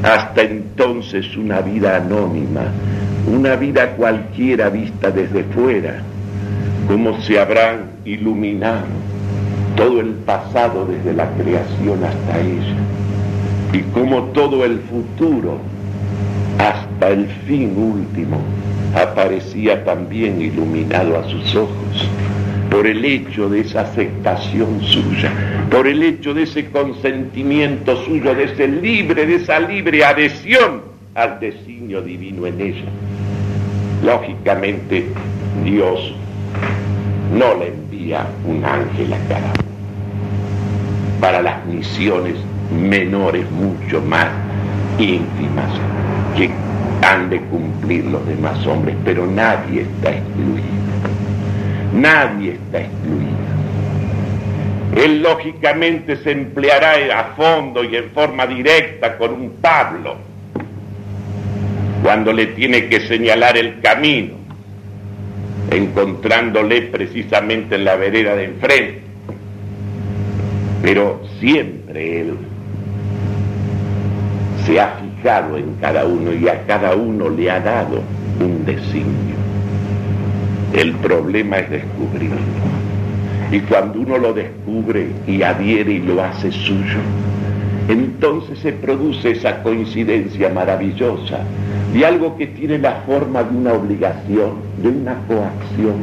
hasta 0.03 0.41
entonces 0.41 1.37
una 1.37 1.61
vida 1.61 1.95
anónima, 1.95 2.63
una 3.25 3.55
vida 3.55 3.95
cualquiera 3.95 4.69
vista 4.69 5.11
desde 5.11 5.45
fuera, 5.45 6.01
como 6.89 7.21
se 7.21 7.39
habrán 7.39 7.91
iluminado 8.03 8.85
todo 9.77 10.01
el 10.01 10.09
pasado 10.09 10.85
desde 10.85 11.13
la 11.13 11.29
creación 11.35 12.03
hasta 12.03 12.39
ella. 12.39 12.75
y 13.71 13.79
como 13.93 14.23
todo 14.33 14.65
el 14.65 14.79
futuro, 14.81 15.57
hasta 16.59 17.07
el 17.07 17.27
fin 17.47 17.73
último, 17.77 18.41
aparecía 18.93 19.85
también 19.85 20.41
iluminado 20.41 21.17
a 21.17 21.23
sus 21.29 21.55
ojos 21.55 22.09
por 22.71 22.87
el 22.87 23.03
hecho 23.03 23.49
de 23.49 23.59
esa 23.59 23.81
aceptación 23.81 24.81
suya, 24.81 25.29
por 25.69 25.87
el 25.87 26.01
hecho 26.01 26.33
de 26.33 26.43
ese 26.43 26.71
consentimiento 26.71 28.03
suyo, 28.05 28.33
de 28.33 28.45
ese 28.45 28.67
libre, 28.67 29.25
de 29.25 29.35
esa 29.35 29.59
libre 29.59 30.05
adhesión 30.05 30.81
al 31.13 31.39
designio 31.41 32.01
divino 32.01 32.47
en 32.47 32.61
ella. 32.61 32.89
Lógicamente, 34.03 35.05
Dios 35.65 36.15
no 37.37 37.55
le 37.59 37.67
envía 37.67 38.25
un 38.45 38.63
ángel 38.63 39.13
a 39.13 39.17
cada 39.27 39.53
para 41.19 41.41
las 41.41 41.65
misiones 41.65 42.35
menores, 42.71 43.45
mucho 43.51 44.01
más 44.01 44.27
íntimas, 44.97 45.69
que 46.35 46.49
han 47.05 47.29
de 47.29 47.39
cumplir 47.41 48.05
los 48.05 48.25
demás 48.25 48.65
hombres, 48.65 48.95
pero 49.03 49.27
nadie 49.27 49.81
está 49.81 50.11
excluido. 50.11 50.81
Nadie 51.93 52.53
está 52.53 52.79
excluido. 52.81 53.41
Él 54.95 55.21
lógicamente 55.21 56.17
se 56.17 56.31
empleará 56.31 57.19
a 57.19 57.23
fondo 57.35 57.83
y 57.83 57.95
en 57.95 58.11
forma 58.11 58.45
directa 58.45 59.17
con 59.17 59.33
un 59.33 59.51
Pablo 59.61 60.17
cuando 62.03 62.33
le 62.33 62.47
tiene 62.47 62.87
que 62.87 62.99
señalar 63.01 63.57
el 63.57 63.79
camino, 63.79 64.33
encontrándole 65.69 66.81
precisamente 66.83 67.75
en 67.75 67.85
la 67.85 67.95
vereda 67.95 68.35
de 68.35 68.45
enfrente. 68.45 69.01
Pero 70.81 71.21
siempre 71.39 72.21
él 72.21 72.37
se 74.65 74.79
ha 74.79 74.99
fijado 74.99 75.57
en 75.57 75.75
cada 75.75 76.05
uno 76.05 76.33
y 76.33 76.47
a 76.47 76.65
cada 76.65 76.95
uno 76.95 77.29
le 77.29 77.49
ha 77.49 77.59
dado 77.59 78.01
un 78.39 78.65
designio. 78.65 79.35
El 80.73 80.93
problema 80.93 81.57
es 81.57 81.69
descubrirlo. 81.69 82.37
Y 83.51 83.59
cuando 83.61 83.99
uno 83.99 84.17
lo 84.17 84.33
descubre 84.33 85.07
y 85.27 85.41
adhiere 85.41 85.93
y 85.93 85.99
lo 85.99 86.23
hace 86.23 86.49
suyo, 86.51 86.99
entonces 87.89 88.59
se 88.59 88.71
produce 88.71 89.31
esa 89.31 89.61
coincidencia 89.63 90.47
maravillosa 90.49 91.39
de 91.93 92.05
algo 92.05 92.37
que 92.37 92.47
tiene 92.47 92.77
la 92.77 93.03
forma 93.05 93.43
de 93.43 93.57
una 93.57 93.73
obligación, 93.73 94.51
de 94.81 94.87
una 94.87 95.15
coacción, 95.27 95.95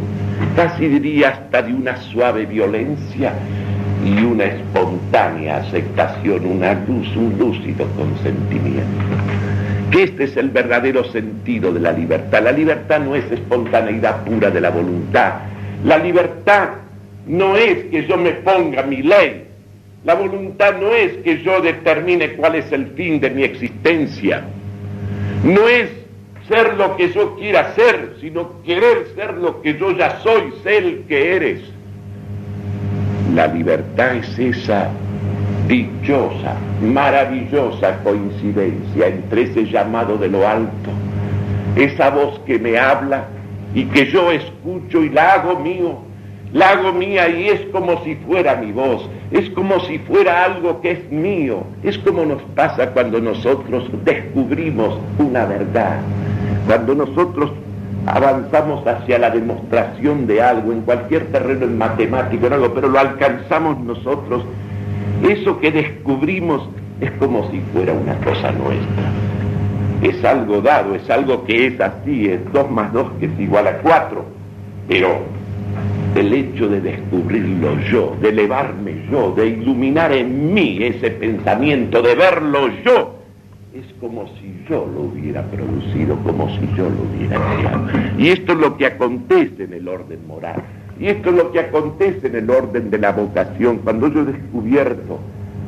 casi 0.55 0.87
diría 0.87 1.31
hasta 1.31 1.63
de 1.63 1.73
una 1.73 1.97
suave 1.97 2.45
violencia 2.45 3.33
y 4.05 4.23
una 4.23 4.45
espontánea 4.45 5.59
aceptación, 5.59 6.45
una 6.45 6.75
luz, 6.75 7.09
un 7.17 7.39
lúcido 7.39 7.87
consentimiento. 7.97 8.85
Que 9.91 10.03
este 10.05 10.25
es 10.25 10.37
el 10.37 10.51
verdadero 10.51 11.05
sentido 11.05 11.73
de 11.73 11.81
la 11.81 11.93
libertad. 11.93 12.43
La 12.43 12.53
libertad 12.53 13.01
no 13.01 13.15
es 13.15 13.31
espontaneidad 13.31 14.25
pura 14.25 14.51
de 14.51 14.61
la 14.61 14.71
voluntad. 14.71 15.35
La 15.85 15.99
libertad 15.99 16.71
no 17.27 17.57
es 17.57 17.85
que 17.85 18.07
yo 18.07 18.17
me 18.17 18.33
ponga 18.33 18.83
mi 18.83 19.03
ley. 19.03 19.45
La 20.05 20.15
voluntad 20.15 20.77
no 20.81 20.93
es 20.93 21.13
que 21.19 21.43
yo 21.43 21.61
determine 21.61 22.33
cuál 22.35 22.57
es 22.57 22.71
el 22.73 22.89
fin 22.89 23.21
de 23.21 23.31
mi 23.31 23.43
existencia. 23.43 24.45
No 25.45 25.69
es 25.69 25.91
ser 26.49 26.75
lo 26.75 26.97
que 26.97 27.13
yo 27.13 27.37
quiera 27.37 27.75
ser, 27.75 28.17
sino 28.21 28.63
querer 28.63 29.09
ser 29.15 29.35
lo 29.35 29.61
que 29.61 29.79
yo 29.79 29.97
ya 29.97 30.19
soy, 30.21 30.53
ser 30.63 30.83
el 30.85 31.05
que 31.05 31.37
eres. 31.37 31.61
La 33.35 33.47
libertad 33.47 34.17
es 34.17 34.39
esa 34.39 34.91
dichosa, 35.69 36.57
maravillosa 36.83 37.99
coincidencia 38.03 39.07
entre 39.07 39.43
ese 39.43 39.67
llamado 39.67 40.17
de 40.17 40.29
lo 40.29 40.49
alto, 40.49 40.91
esa 41.77 42.11
voz 42.11 42.41
que 42.41 42.59
me 42.59 42.79
habla 42.79 43.27
y 43.75 43.85
que 43.85 44.07
yo 44.07 44.33
escucho 44.33 45.05
y 45.05 45.11
la 45.11 45.35
hago 45.35 45.61
mío, 45.61 45.99
la 46.55 46.71
hago 46.71 46.93
mía 46.93 47.29
y 47.29 47.49
es 47.49 47.61
como 47.67 48.03
si 48.03 48.17
fuera 48.17 48.57
mi 48.57 48.73
voz, 48.73 49.09
es 49.31 49.51
como 49.51 49.79
si 49.81 49.99
fuera 49.99 50.45
algo 50.45 50.81
que 50.81 50.93
es 50.93 51.13
mío, 51.13 51.65
es 51.83 51.99
como 51.99 52.25
nos 52.25 52.43
pasa 52.55 52.91
cuando 52.93 53.21
nosotros 53.21 53.91
descubrimos 54.05 54.99
una 55.19 55.45
verdad, 55.45 56.01
cuando 56.67 56.95
nosotros 56.95 57.53
avanzamos 58.07 58.87
hacia 58.87 59.19
la 59.19 59.29
demostración 59.29 60.27
de 60.27 60.41
algo, 60.41 60.73
en 60.73 60.81
cualquier 60.81 61.27
terreno, 61.27 61.67
en 61.67 61.77
matemático, 61.77 62.47
en 62.47 62.55
algo, 62.55 62.73
pero 62.73 62.89
lo 62.89 62.99
alcanzamos 62.99 63.79
nosotros, 63.81 64.45
eso 65.23 65.59
que 65.59 65.73
descubrimos 65.73 66.69
es 67.01 67.11
como 67.13 67.51
si 67.51 67.61
fuera 67.73 67.93
una 67.93 68.15
cosa 68.19 68.53
nuestra. 68.53 69.13
Es 70.03 70.25
algo 70.25 70.61
dado, 70.61 70.95
es 70.95 71.09
algo 71.11 71.45
que 71.45 71.67
es 71.67 71.81
así, 71.81 72.29
es 72.29 72.41
2 72.53 72.71
más 72.71 72.93
2 72.93 73.13
que 73.19 73.27
es 73.27 73.41
igual 73.41 73.67
a 73.67 73.79
4, 73.79 74.25
pero 74.89 75.21
el 76.15 76.33
hecho 76.33 76.69
de 76.69 76.81
descubrirlo 76.81 77.79
yo, 77.91 78.17
de 78.21 78.31
elevarme 78.31 78.95
yo, 79.11 79.33
de 79.33 79.49
iluminar 79.49 80.13
en 80.13 80.55
mí 80.55 80.79
ese 80.81 81.11
pensamiento, 81.11 82.01
de 82.03 82.15
verlo 82.15 82.69
yo, 82.85 83.19
es 83.75 83.87
como 84.01 84.27
si 84.41 84.65
yo 84.69 84.87
lo 84.93 85.03
hubiera 85.03 85.43
producido, 85.43 86.17
como 86.25 86.49
si 86.49 86.67
yo 86.77 86.89
lo 86.89 87.03
hubiera 87.03 87.37
creado. 87.37 87.89
Y 88.19 88.29
esto 88.29 88.53
es 88.53 88.59
lo 88.59 88.77
que 88.77 88.87
acontece 88.87 89.65
en 89.65 89.73
el 89.75 89.89
orden 89.89 90.27
moral. 90.27 90.63
Y 90.99 91.07
esto 91.07 91.31
es 91.31 91.37
lo 91.37 91.53
que 91.53 91.61
acontece 91.61 92.27
en 92.27 92.35
el 92.35 92.51
orden 92.51 92.91
de 92.91 92.99
la 92.99 93.13
vocación, 93.13 93.79
cuando 93.79 94.09
yo 94.09 94.23
he 94.23 94.25
descubierto 94.25 95.19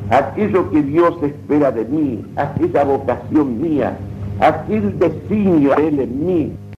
aquello 0.09 0.69
que 0.69 0.83
Dios 0.83 1.15
espera 1.23 1.71
de 1.71 1.85
mí, 1.85 2.25
aquella 2.35 2.83
vocación 2.83 3.61
mía, 3.61 3.97
aquel 4.39 4.99
designio 4.99 5.73
de 5.75 5.87
Él 5.87 5.99
en 5.99 6.25
mí, 6.25 6.51